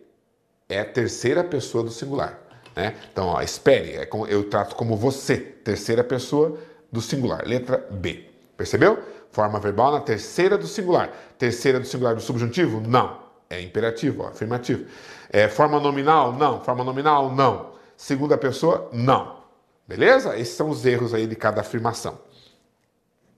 é 0.69 0.79
a 0.79 0.85
terceira 0.85 1.43
pessoa 1.43 1.83
do 1.83 1.91
singular. 1.91 2.39
Né? 2.75 2.95
Então, 3.11 3.27
ó, 3.27 3.41
espere, 3.41 3.97
é 3.97 4.09
eu 4.29 4.49
trato 4.49 4.75
como 4.75 4.95
você, 4.95 5.35
terceira 5.37 6.03
pessoa 6.03 6.57
do 6.91 7.01
singular. 7.01 7.45
Letra 7.45 7.85
B. 7.91 8.23
Percebeu? 8.55 8.99
Forma 9.31 9.59
verbal 9.59 9.91
na 9.91 9.99
terceira 9.99 10.57
do 10.57 10.65
singular. 10.65 11.11
Terceira 11.37 11.79
do 11.79 11.85
singular 11.85 12.15
do 12.15 12.21
subjuntivo? 12.21 12.79
Não. 12.79 13.21
É 13.49 13.61
imperativo, 13.61 14.23
ó, 14.23 14.27
afirmativo. 14.29 14.85
É, 15.29 15.47
forma 15.47 15.79
nominal? 15.79 16.31
Não. 16.33 16.61
Forma 16.61 16.83
nominal? 16.83 17.33
Não. 17.33 17.73
Segunda 17.97 18.37
pessoa? 18.37 18.89
Não. 18.93 19.42
Beleza? 19.87 20.37
Esses 20.37 20.55
são 20.55 20.69
os 20.69 20.85
erros 20.85 21.13
aí 21.13 21.27
de 21.27 21.35
cada 21.35 21.61
afirmação. 21.61 22.19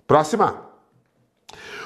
Próxima. 0.07 0.65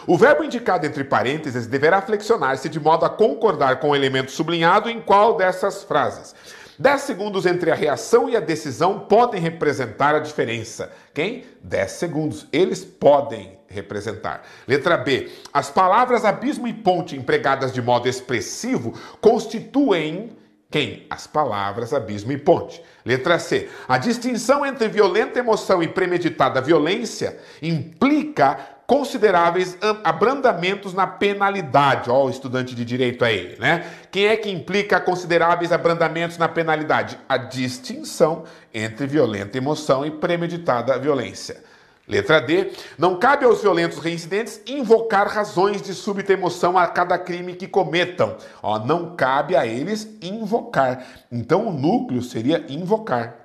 O 0.05 0.17
verbo 0.17 0.43
indicado 0.43 0.85
entre 0.85 1.03
parênteses 1.03 1.67
deverá 1.67 2.01
flexionar-se 2.01 2.67
de 2.67 2.79
modo 2.79 3.05
a 3.05 3.09
concordar 3.09 3.79
com 3.79 3.89
o 3.89 3.95
elemento 3.95 4.31
sublinhado 4.31 4.89
em 4.89 4.99
qual 4.99 5.37
dessas 5.37 5.83
frases. 5.83 6.33
Dez 6.79 7.01
segundos 7.01 7.45
entre 7.45 7.71
a 7.71 7.75
reação 7.75 8.29
e 8.29 8.37
a 8.37 8.39
decisão 8.39 9.01
podem 9.01 9.41
representar 9.41 10.15
a 10.15 10.19
diferença. 10.19 10.91
Quem? 11.13 11.43
Dez 11.61 11.91
segundos. 11.91 12.47
Eles 12.53 12.85
podem 12.85 13.59
representar. 13.67 14.43
Letra 14.65 14.97
B. 14.97 15.29
As 15.53 15.69
palavras 15.69 16.23
abismo 16.23 16.67
e 16.67 16.73
ponte 16.73 17.17
empregadas 17.17 17.73
de 17.73 17.81
modo 17.81 18.07
expressivo 18.07 18.93
constituem 19.19 20.37
quem? 20.71 21.07
As 21.09 21.25
palavras 21.25 21.93
abismo 21.93 22.31
e 22.31 22.37
ponte. 22.37 22.81
Letra 23.03 23.39
C. 23.39 23.69
A 23.87 23.97
distinção 23.97 24.63
entre 24.63 24.87
violenta 24.87 25.39
emoção 25.39 25.81
e 25.81 25.87
premeditada 25.87 26.61
violência 26.61 27.39
implica 27.59 28.77
consideráveis 28.85 29.77
abrandamentos 30.03 30.93
na 30.93 31.07
penalidade. 31.07 32.11
Ó, 32.11 32.25
o 32.25 32.29
estudante 32.29 32.75
de 32.75 32.85
direito 32.85 33.25
ele, 33.25 33.57
né? 33.59 33.83
Quem 34.11 34.27
é 34.27 34.37
que 34.37 34.49
implica 34.49 34.99
consideráveis 34.99 35.71
abrandamentos 35.71 36.37
na 36.37 36.47
penalidade? 36.47 37.17
A 37.27 37.37
distinção 37.37 38.43
entre 38.71 39.07
violenta 39.07 39.57
emoção 39.57 40.05
e 40.05 40.11
premeditada 40.11 40.97
violência. 40.99 41.63
Letra 42.09 42.41
D. 42.41 42.71
Não 42.97 43.19
cabe 43.19 43.45
aos 43.45 43.61
violentos 43.61 43.99
reincidentes 43.99 44.59
invocar 44.65 45.27
razões 45.27 45.79
de 45.79 45.93
súbita 45.93 46.33
emoção 46.33 46.75
a 46.75 46.87
cada 46.87 47.19
crime 47.19 47.53
que 47.53 47.67
cometam. 47.67 48.35
Ó, 48.63 48.79
não 48.79 49.15
cabe 49.15 49.55
a 49.55 49.67
eles 49.67 50.09
invocar. 50.19 51.05
Então 51.31 51.67
o 51.67 51.71
núcleo 51.71 52.23
seria 52.23 52.65
invocar. 52.67 53.35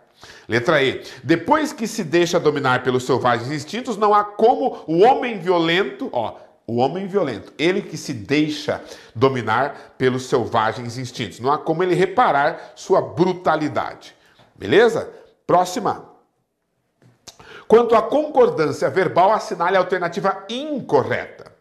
Letra 0.48 0.83
E. 0.83 1.03
Depois 1.22 1.74
que 1.74 1.87
se 1.87 2.03
deixa 2.03 2.40
dominar 2.40 2.83
pelos 2.83 3.05
selvagens 3.05 3.53
instintos, 3.53 3.98
não 3.98 4.14
há 4.14 4.24
como 4.24 4.83
o 4.87 5.03
homem 5.03 5.38
violento, 5.38 6.09
ó, 6.11 6.38
o 6.66 6.77
homem 6.77 7.07
violento, 7.07 7.53
ele 7.59 7.83
que 7.83 7.98
se 7.98 8.14
deixa 8.14 8.83
dominar 9.14 9.94
pelos 9.98 10.27
selvagens 10.27 10.96
instintos, 10.96 11.38
não 11.38 11.53
há 11.53 11.59
como 11.59 11.83
ele 11.83 11.94
reparar 11.94 12.72
sua 12.74 13.03
brutalidade. 13.03 14.16
Beleza? 14.57 15.11
Próxima. 15.46 16.13
Quanto 17.66 17.94
à 17.94 18.03
concordância 18.03 18.90
verbal, 18.90 19.33
assinale 19.33 19.77
a 19.77 19.81
alternativa 19.81 20.44
incorreta. 20.48 21.53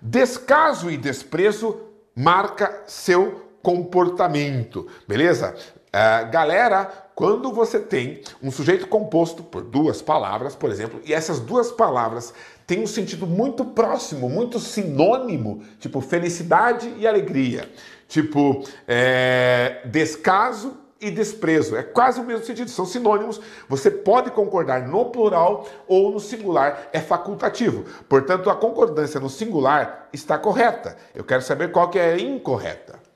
Descaso 0.00 0.90
e 0.90 0.96
desprezo 0.96 1.80
marca 2.14 2.82
seu 2.86 3.46
comportamento, 3.62 4.86
beleza? 5.06 5.54
Uh, 5.88 6.30
galera, 6.30 6.90
quando 7.14 7.52
você 7.52 7.80
tem 7.80 8.20
um 8.42 8.50
sujeito 8.50 8.86
composto 8.86 9.42
por 9.42 9.62
duas 9.62 10.02
palavras, 10.02 10.54
por 10.54 10.70
exemplo, 10.70 11.00
e 11.04 11.14
essas 11.14 11.40
duas 11.40 11.72
palavras 11.72 12.34
têm 12.66 12.82
um 12.82 12.86
sentido 12.86 13.26
muito 13.26 13.64
próximo, 13.64 14.28
muito 14.28 14.60
sinônimo, 14.60 15.64
tipo 15.80 16.00
felicidade 16.00 16.92
e 16.98 17.06
alegria, 17.06 17.70
tipo 18.06 18.62
é, 18.86 19.80
descaso 19.86 20.76
e 21.06 21.10
desprezo. 21.10 21.76
É 21.76 21.82
quase 21.82 22.20
o 22.20 22.24
mesmo 22.24 22.44
sentido, 22.44 22.68
são 22.70 22.84
sinônimos. 22.84 23.40
Você 23.68 23.90
pode 23.90 24.30
concordar 24.30 24.86
no 24.86 25.06
plural 25.06 25.66
ou 25.86 26.10
no 26.10 26.20
singular, 26.20 26.88
é 26.92 27.00
facultativo. 27.00 27.84
Portanto, 28.08 28.50
a 28.50 28.56
concordância 28.56 29.20
no 29.20 29.30
singular 29.30 30.08
está 30.12 30.36
correta. 30.38 30.96
Eu 31.14 31.24
quero 31.24 31.42
saber 31.42 31.70
qual 31.70 31.88
que 31.88 31.98
é 31.98 32.14
a 32.14 32.20
incorreta. 32.20 33.06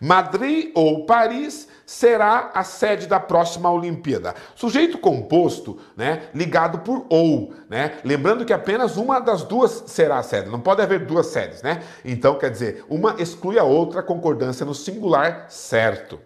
Madrid 0.00 0.72
ou 0.74 1.06
Paris 1.06 1.68
será 1.86 2.50
a 2.52 2.64
sede 2.64 3.06
da 3.06 3.18
próxima 3.18 3.70
Olimpíada. 3.70 4.34
Sujeito 4.54 4.98
composto, 4.98 5.78
né, 5.96 6.24
ligado 6.34 6.80
por 6.80 7.06
ou, 7.08 7.54
né? 7.70 7.98
Lembrando 8.04 8.44
que 8.44 8.52
apenas 8.52 8.96
uma 8.96 9.20
das 9.20 9.42
duas 9.42 9.84
será 9.86 10.18
a 10.18 10.22
sede, 10.22 10.50
não 10.50 10.60
pode 10.60 10.82
haver 10.82 11.06
duas 11.06 11.28
sedes, 11.28 11.62
né? 11.62 11.82
Então, 12.04 12.36
quer 12.36 12.50
dizer, 12.50 12.84
uma 12.90 13.14
exclui 13.18 13.58
a 13.58 13.64
outra, 13.64 14.02
concordância 14.02 14.66
no 14.66 14.74
singular, 14.74 15.46
certo. 15.48 16.18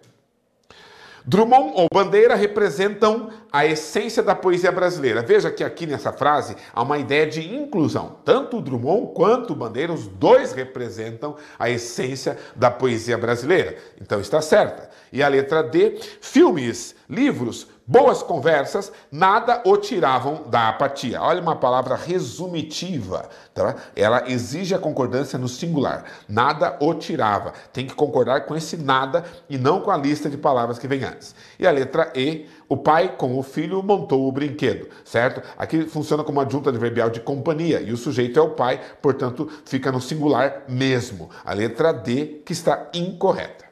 Drummond 1.24 1.72
ou 1.74 1.86
Bandeira 1.92 2.34
representam 2.34 3.30
a 3.52 3.66
essência 3.66 4.22
da 4.22 4.34
poesia 4.34 4.72
brasileira. 4.72 5.22
Veja 5.22 5.50
que 5.50 5.64
aqui 5.64 5.86
nessa 5.86 6.12
frase 6.12 6.56
há 6.72 6.82
uma 6.82 6.98
ideia 6.98 7.26
de 7.26 7.54
inclusão. 7.54 8.16
Tanto 8.24 8.60
Drummond 8.60 9.12
quanto 9.14 9.54
Bandeira, 9.54 9.92
os 9.92 10.06
dois 10.06 10.52
representam 10.52 11.36
a 11.58 11.68
essência 11.68 12.38
da 12.56 12.70
poesia 12.70 13.18
brasileira. 13.18 13.76
Então 14.00 14.20
está 14.20 14.40
certa. 14.40 14.90
E 15.12 15.22
a 15.22 15.28
letra 15.28 15.62
D, 15.62 15.98
filmes, 16.20 16.94
livros, 17.08 17.66
boas 17.90 18.22
conversas, 18.22 18.92
nada 19.10 19.62
o 19.66 19.76
tiravam 19.76 20.44
da 20.46 20.68
apatia. 20.68 21.20
Olha 21.20 21.42
uma 21.42 21.56
palavra 21.56 21.96
resumitiva, 21.96 23.28
tá? 23.52 23.74
Ela 23.96 24.30
exige 24.30 24.76
a 24.76 24.78
concordância 24.78 25.36
no 25.36 25.48
singular. 25.48 26.04
Nada 26.28 26.76
o 26.80 26.94
tirava. 26.94 27.52
Tem 27.72 27.88
que 27.88 27.94
concordar 27.94 28.46
com 28.46 28.54
esse 28.54 28.76
nada 28.76 29.24
e 29.48 29.58
não 29.58 29.80
com 29.80 29.90
a 29.90 29.96
lista 29.96 30.30
de 30.30 30.36
palavras 30.36 30.78
que 30.78 30.86
vem 30.86 31.02
antes. 31.02 31.34
E 31.58 31.66
a 31.66 31.72
letra 31.72 32.12
E, 32.14 32.46
o 32.68 32.76
pai 32.76 33.16
com 33.16 33.36
o 33.36 33.42
filho 33.42 33.82
montou 33.82 34.28
o 34.28 34.30
brinquedo, 34.30 34.88
certo? 35.04 35.42
Aqui 35.58 35.82
funciona 35.82 36.22
como 36.22 36.40
adjunta 36.40 36.70
adverbial 36.70 37.10
de 37.10 37.18
companhia 37.18 37.80
e 37.80 37.92
o 37.92 37.96
sujeito 37.96 38.38
é 38.38 38.42
o 38.42 38.50
pai, 38.50 38.80
portanto 39.02 39.50
fica 39.64 39.90
no 39.90 40.00
singular 40.00 40.62
mesmo. 40.68 41.28
A 41.44 41.52
letra 41.52 41.92
D 41.92 42.40
que 42.46 42.52
está 42.52 42.88
incorreta. 42.94 43.69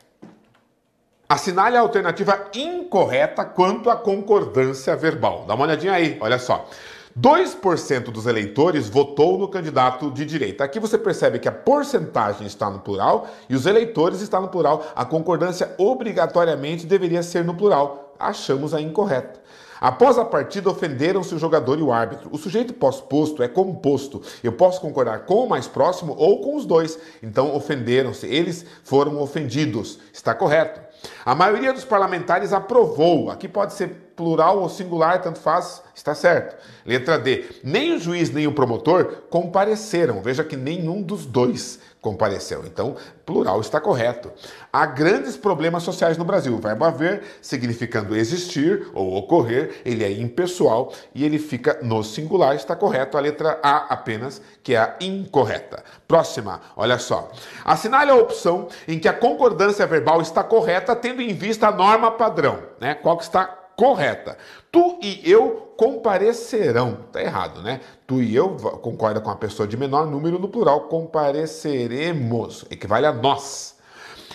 Assinale 1.31 1.77
a 1.77 1.81
alternativa 1.81 2.49
incorreta 2.55 3.45
quanto 3.45 3.91
à 3.91 3.97
concordância 3.97 4.97
verbal. 4.97 5.45
Dá 5.47 5.55
uma 5.55 5.67
olhadinha 5.67 5.93
aí, 5.93 6.17
olha 6.23 6.39
só. 6.39 6.67
2% 7.21 8.05
dos 8.05 8.25
eleitores 8.25 8.89
votou 8.89 9.37
no 9.37 9.47
candidato 9.47 10.11
de 10.11 10.25
direita. 10.25 10.65
Aqui 10.65 10.81
você 10.81 10.97
percebe 10.97 11.39
que 11.39 11.47
a 11.47 11.53
porcentagem 11.53 12.47
está 12.47 12.71
no 12.71 12.79
plural 12.79 13.29
e 13.47 13.55
os 13.55 13.67
eleitores 13.67 14.23
estão 14.23 14.41
no 14.41 14.49
plural. 14.49 14.91
A 14.97 15.05
concordância 15.05 15.75
obrigatoriamente 15.77 16.87
deveria 16.87 17.23
ser 17.23 17.45
no 17.45 17.55
plural. 17.55 18.15
achamos 18.19 18.73
a 18.73 18.81
incorreta. 18.81 19.39
Após 19.81 20.19
a 20.19 20.25
partida, 20.25 20.71
ofenderam-se 20.71 21.35
o 21.35 21.39
jogador 21.39 21.79
e 21.79 21.83
o 21.83 21.93
árbitro. 21.93 22.31
O 22.33 22.39
sujeito 22.39 22.75
pós-posto 22.75 23.43
é 23.43 23.49
composto. 23.49 24.23
Eu 24.43 24.53
posso 24.53 24.81
concordar 24.81 25.21
com 25.21 25.45
o 25.45 25.49
mais 25.49 25.69
próximo 25.69 26.15
ou 26.17 26.41
com 26.41 26.57
os 26.57 26.67
dois. 26.67 26.99
Então, 27.23 27.55
ofenderam-se. 27.55 28.27
Eles 28.27 28.65
foram 28.83 29.21
ofendidos. 29.21 29.99
Está 30.13 30.35
correto. 30.35 30.81
A 31.25 31.35
maioria 31.35 31.73
dos 31.73 31.85
parlamentares 31.85 32.53
aprovou. 32.53 33.31
Aqui 33.31 33.49
pode 33.49 33.75
ser 33.75 34.08
plural 34.19 34.59
ou 34.59 34.69
singular, 34.69 35.23
tanto 35.23 35.39
faz, 35.39 35.81
está 35.95 36.13
certo. 36.13 36.57
Letra 36.85 37.17
D. 37.17 37.45
Nem 37.63 37.95
o 37.95 38.01
juiz 38.01 38.31
nem 38.31 38.49
o 38.49 38.53
promotor 38.53 39.23
compareceram. 39.31 40.21
Veja 40.21 40.43
que 40.43 40.57
nenhum 40.57 41.01
dos 41.01 41.25
dois 41.25 41.79
compareceu. 42.01 42.65
Então, 42.67 42.97
plural 43.25 43.61
está 43.61 43.81
correto. 43.81 44.31
Há 44.73 44.87
grandes 44.87 45.37
problemas 45.37 45.85
sociais 45.85 46.17
no 46.17 46.25
Brasil. 46.25 46.55
O 46.55 46.59
verbo 46.59 46.85
haver, 46.85 47.23
significando 47.41 48.17
existir 48.17 48.89
ou 48.93 49.15
ocorrer, 49.17 49.83
ele 49.85 50.03
é 50.03 50.11
impessoal 50.11 50.93
e 51.15 51.25
ele 51.25 51.39
fica 51.39 51.79
no 51.83 52.03
singular, 52.03 52.57
está 52.57 52.75
correto. 52.75 53.17
A 53.17 53.21
letra 53.21 53.61
A 53.63 53.93
apenas, 53.93 54.43
que 54.63 54.75
é 54.75 54.79
a 54.79 54.97
incorreta. 55.01 55.85
Próxima, 56.07 56.61
olha 56.77 56.99
só. 56.99 57.31
Assinale 57.65 58.11
a 58.11 58.17
opção 58.17 58.69
em 58.89 58.99
que 58.99 59.09
a 59.09 59.13
concordância 59.13 59.87
verbal 59.87 60.21
está 60.21 60.43
correta, 60.43 60.97
tendo 60.97 61.23
em 61.23 61.35
vista 61.35 61.69
a 61.69 61.73
norma 61.73 62.11
padrão, 62.11 62.59
né? 62.81 62.95
Qual 62.95 63.17
que 63.17 63.25
está 63.25 63.58
correta. 63.79 64.37
Tu 64.73 64.99
e 65.01 65.23
eu 65.31 65.73
comparecerão. 65.77 66.99
Tá 67.13 67.23
errado, 67.23 67.63
né? 67.63 67.81
Tu 68.09 68.21
e 68.21 68.35
eu 68.35 68.57
concorda 68.83 69.21
com 69.21 69.31
a 69.31 69.37
pessoa 69.37 69.69
de 69.69 69.77
menor 69.77 70.05
número 70.05 70.37
no 70.37 70.49
plural, 70.49 70.89
compareceremos. 70.89 72.67
Equivale 72.69 73.07
a 73.07 73.13
nós. 73.13 73.77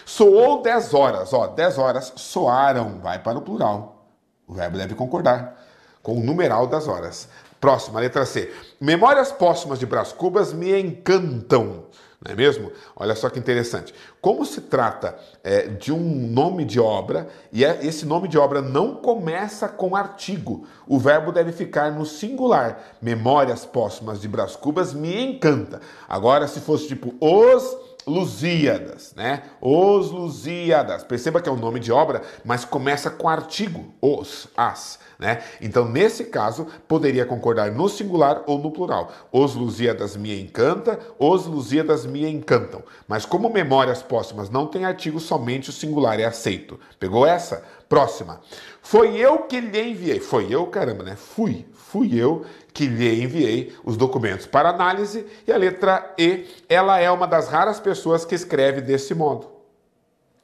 Soou 0.05 0.61
10 0.61 0.93
horas, 0.93 1.33
ó, 1.33 1.47
10 1.47 1.77
horas 1.77 2.13
soaram, 2.15 2.99
vai 2.99 3.19
para 3.19 3.37
o 3.37 3.41
plural. 3.41 4.05
O 4.47 4.53
verbo 4.53 4.77
deve 4.77 4.95
concordar 4.95 5.61
com 6.01 6.17
o 6.17 6.23
numeral 6.23 6.65
das 6.65 6.87
horas. 6.87 7.27
Próxima, 7.59 7.99
letra 7.99 8.25
C. 8.25 8.51
Memórias 8.79 9.31
póstumas 9.31 9.77
de 9.77 9.85
Brás 9.85 10.13
Cubas 10.13 10.53
me 10.53 10.79
encantam 10.79 11.85
não 12.25 12.31
é 12.31 12.35
mesmo? 12.35 12.71
Olha 12.95 13.15
só 13.15 13.29
que 13.29 13.37
interessante. 13.37 13.93
Como 14.21 14.45
se 14.45 14.61
trata 14.61 15.17
é, 15.43 15.67
de 15.67 15.91
um 15.91 15.99
nome 15.99 16.63
de 16.63 16.79
obra, 16.79 17.27
e 17.51 17.65
é, 17.65 17.85
esse 17.85 18.05
nome 18.05 18.29
de 18.29 18.37
obra 18.37 18.61
não 18.61 18.95
começa 18.95 19.67
com 19.67 19.95
artigo, 19.95 20.65
o 20.87 20.97
verbo 20.97 21.31
deve 21.31 21.51
ficar 21.51 21.91
no 21.91 22.05
singular. 22.05 22.81
Memórias 23.01 23.65
póstumas 23.65 24.21
de 24.21 24.27
Brás 24.27 24.55
Cubas 24.55 24.93
me 24.93 25.21
encanta. 25.21 25.81
Agora, 26.07 26.47
se 26.47 26.61
fosse 26.61 26.87
tipo 26.87 27.13
os 27.19 27.92
Lusíadas, 28.05 29.13
né? 29.15 29.43
Os 29.61 30.11
Lusíadas. 30.11 31.03
Perceba 31.03 31.41
que 31.41 31.49
é 31.49 31.51
um 31.51 31.57
nome 31.57 31.79
de 31.79 31.91
obra, 31.91 32.21
mas 32.43 32.65
começa 32.65 33.09
com 33.09 33.29
artigo, 33.29 33.93
os, 34.01 34.47
as, 34.55 34.99
né? 35.17 35.41
Então, 35.61 35.87
nesse 35.87 36.25
caso, 36.25 36.67
poderia 36.87 37.25
concordar 37.25 37.71
no 37.71 37.87
singular 37.87 38.43
ou 38.45 38.59
no 38.59 38.71
plural. 38.71 39.11
Os 39.31 39.55
Lusíadas 39.55 40.15
me 40.15 40.39
encanta, 40.41 40.99
os 41.17 41.45
Lusíadas 41.45 42.05
me 42.05 42.29
encantam. 42.29 42.83
Mas 43.07 43.25
como 43.25 43.49
memórias 43.49 44.01
póstumas 44.01 44.49
não 44.49 44.67
tem 44.67 44.85
artigo, 44.85 45.19
somente 45.19 45.69
o 45.69 45.73
singular 45.73 46.19
é 46.19 46.25
aceito. 46.25 46.79
Pegou 46.99 47.25
essa? 47.25 47.63
Próxima. 47.87 48.41
Foi 48.81 49.15
eu 49.15 49.39
que 49.43 49.61
lhe 49.61 49.81
enviei. 49.81 50.19
Foi 50.19 50.47
eu, 50.49 50.67
caramba, 50.67 51.03
né? 51.03 51.15
Fui. 51.15 51.65
Fui 51.73 52.15
eu 52.15 52.43
que 52.73 52.87
lhe 52.87 53.23
enviei 53.23 53.73
os 53.85 53.95
documentos 53.95 54.45
para 54.45 54.69
análise. 54.69 55.25
E 55.47 55.51
a 55.51 55.57
letra 55.57 56.13
E, 56.17 56.47
ela 56.67 56.99
é 56.99 57.09
uma 57.11 57.27
das 57.27 57.47
raras 57.47 57.79
pessoas 57.79 58.25
que 58.25 58.33
escreve 58.33 58.81
desse 58.81 59.13
modo. 59.13 59.51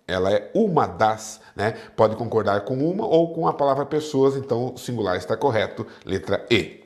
Ela 0.07 0.31
é 0.31 0.51
uma 0.53 0.87
das, 0.87 1.39
né? 1.55 1.75
Pode 1.95 2.15
concordar 2.15 2.61
com 2.61 2.75
uma 2.75 3.05
ou 3.05 3.33
com 3.33 3.47
a 3.47 3.53
palavra 3.53 3.85
pessoas, 3.85 4.35
então 4.35 4.73
o 4.73 4.77
singular 4.77 5.17
está 5.17 5.35
correto. 5.37 5.85
Letra 6.05 6.45
E. 6.49 6.79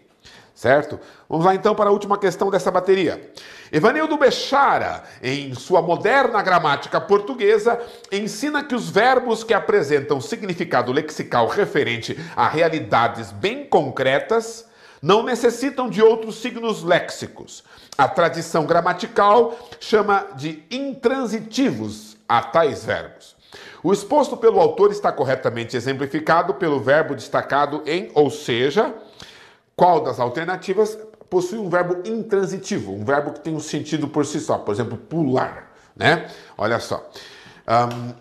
Certo? 0.53 0.99
Vamos 1.27 1.45
lá 1.45 1.55
então 1.55 1.73
para 1.73 1.89
a 1.89 1.93
última 1.93 2.17
questão 2.17 2.51
dessa 2.51 2.69
bateria. 2.69 3.31
Evanildo 3.71 4.17
Bechara, 4.17 5.03
em 5.21 5.55
sua 5.55 5.81
moderna 5.81 6.41
gramática 6.43 7.01
portuguesa, 7.01 7.81
ensina 8.11 8.63
que 8.63 8.75
os 8.75 8.89
verbos 8.89 9.43
que 9.43 9.53
apresentam 9.53 10.21
significado 10.21 10.91
lexical 10.91 11.47
referente 11.47 12.17
a 12.35 12.47
realidades 12.47 13.31
bem 13.31 13.65
concretas 13.65 14.67
não 15.03 15.21
necessitam 15.21 15.89
de 15.89 16.01
outros 16.01 16.35
signos 16.35 16.81
léxicos. 16.81 17.61
A 17.97 18.07
tradição 18.07 18.65
gramatical 18.65 19.53
chama 19.77 20.27
de 20.37 20.63
intransitivos 20.71 22.15
a 22.27 22.41
tais 22.41 22.85
verbos. 22.85 23.35
O 23.83 23.91
exposto 23.91 24.37
pelo 24.37 24.61
autor 24.61 24.91
está 24.91 25.11
corretamente 25.11 25.75
exemplificado 25.75 26.53
pelo 26.53 26.79
verbo 26.79 27.15
destacado 27.15 27.83
em 27.85 28.11
ou 28.15 28.31
seja, 28.31 28.95
qual 29.75 30.01
das 30.01 30.21
alternativas 30.21 30.97
possui 31.29 31.59
um 31.59 31.69
verbo 31.69 32.07
intransitivo, 32.07 32.93
um 32.93 33.03
verbo 33.03 33.33
que 33.33 33.41
tem 33.41 33.53
um 33.53 33.59
sentido 33.59 34.07
por 34.07 34.25
si 34.25 34.39
só, 34.39 34.57
por 34.57 34.73
exemplo, 34.73 34.97
pular, 34.97 35.69
né? 35.93 36.29
Olha 36.57 36.79
só. 36.79 37.05
Um, 37.67 38.13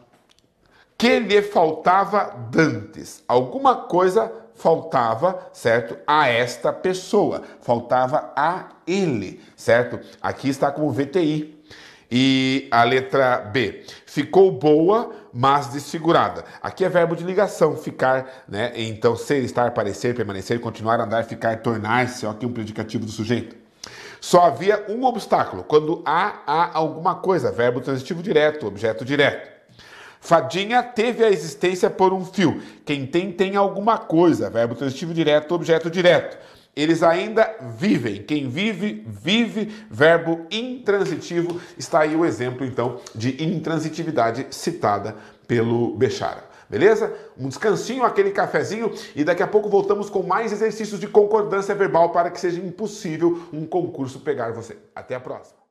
que 0.99 1.21
lhe 1.21 1.43
faltava 1.43 2.35
dantes. 2.51 3.23
Alguma 3.29 3.77
coisa 3.77 4.42
faltava, 4.55 5.51
certo? 5.53 5.97
A 6.07 6.29
esta 6.29 6.73
pessoa, 6.73 7.43
faltava 7.61 8.33
a 8.37 8.69
ele, 8.87 9.41
certo? 9.57 10.01
Aqui 10.21 10.49
está 10.49 10.71
como 10.71 10.91
VTI. 10.91 11.63
E 12.15 12.69
a 12.71 12.85
letra 12.85 13.39
B, 13.39 13.85
ficou 14.05 14.53
boa, 14.53 15.13
mas 15.33 15.69
desfigurada. 15.69 16.45
Aqui 16.63 16.85
é 16.85 16.89
verbo 16.91 17.17
de 17.17 17.25
ligação, 17.25 17.75
ficar, 17.75 18.45
né? 18.47 18.71
Então, 18.77 19.17
ser, 19.17 19.43
estar, 19.43 19.71
parecer, 19.71 20.15
permanecer, 20.15 20.61
continuar, 20.61 21.01
andar, 21.01 21.25
ficar, 21.25 21.63
tornar-se, 21.63 22.27
aqui 22.27 22.45
um 22.45 22.53
predicativo 22.53 23.07
do 23.07 23.11
sujeito. 23.11 23.57
Só 24.21 24.43
havia 24.45 24.85
um 24.91 25.05
obstáculo, 25.05 25.65
quando 25.65 26.03
há, 26.05 26.43
há 26.47 26.79
alguma 26.79 27.15
coisa, 27.15 27.51
verbo 27.51 27.81
transitivo 27.81 28.23
direto, 28.23 28.67
objeto 28.67 29.07
direto. 29.07 29.52
Fadinha 30.25 30.85
teve 30.85 31.25
a 31.25 31.31
existência 31.31 31.91
por 31.91 32.13
um 32.13 32.25
fio. 32.25 32.63
Quem 32.85 33.05
tem, 33.05 33.33
tem 33.33 33.57
alguma 33.57 33.99
coisa, 33.99 34.49
verbo 34.49 34.77
transitivo 34.77 35.13
direto, 35.13 35.53
objeto 35.53 35.91
direto 35.91 36.39
eles 36.75 37.03
ainda 37.03 37.55
vivem. 37.77 38.23
Quem 38.23 38.49
vive, 38.49 39.05
vive, 39.07 39.67
verbo 39.91 40.47
intransitivo. 40.51 41.61
Está 41.77 42.01
aí 42.01 42.17
o 42.17 42.25
exemplo, 42.25 42.65
então, 42.65 43.01
de 43.15 43.45
intransitividade 43.45 44.47
citada 44.51 45.17
pelo 45.47 45.95
Bechara. 45.97 46.45
Beleza? 46.71 47.13
Um 47.37 47.49
descansinho, 47.49 48.05
aquele 48.05 48.31
cafezinho 48.31 48.91
e 49.15 49.23
daqui 49.23 49.43
a 49.43 49.47
pouco 49.47 49.69
voltamos 49.69 50.09
com 50.09 50.23
mais 50.23 50.53
exercícios 50.53 50.99
de 50.99 51.07
concordância 51.07 51.75
verbal 51.75 52.11
para 52.11 52.31
que 52.31 52.41
seja 52.41 52.59
impossível 52.59 53.43
um 53.53 53.67
concurso 53.67 54.21
pegar 54.21 54.53
você. 54.53 54.79
Até 54.95 55.15
a 55.15 55.21
próxima. 55.21 55.62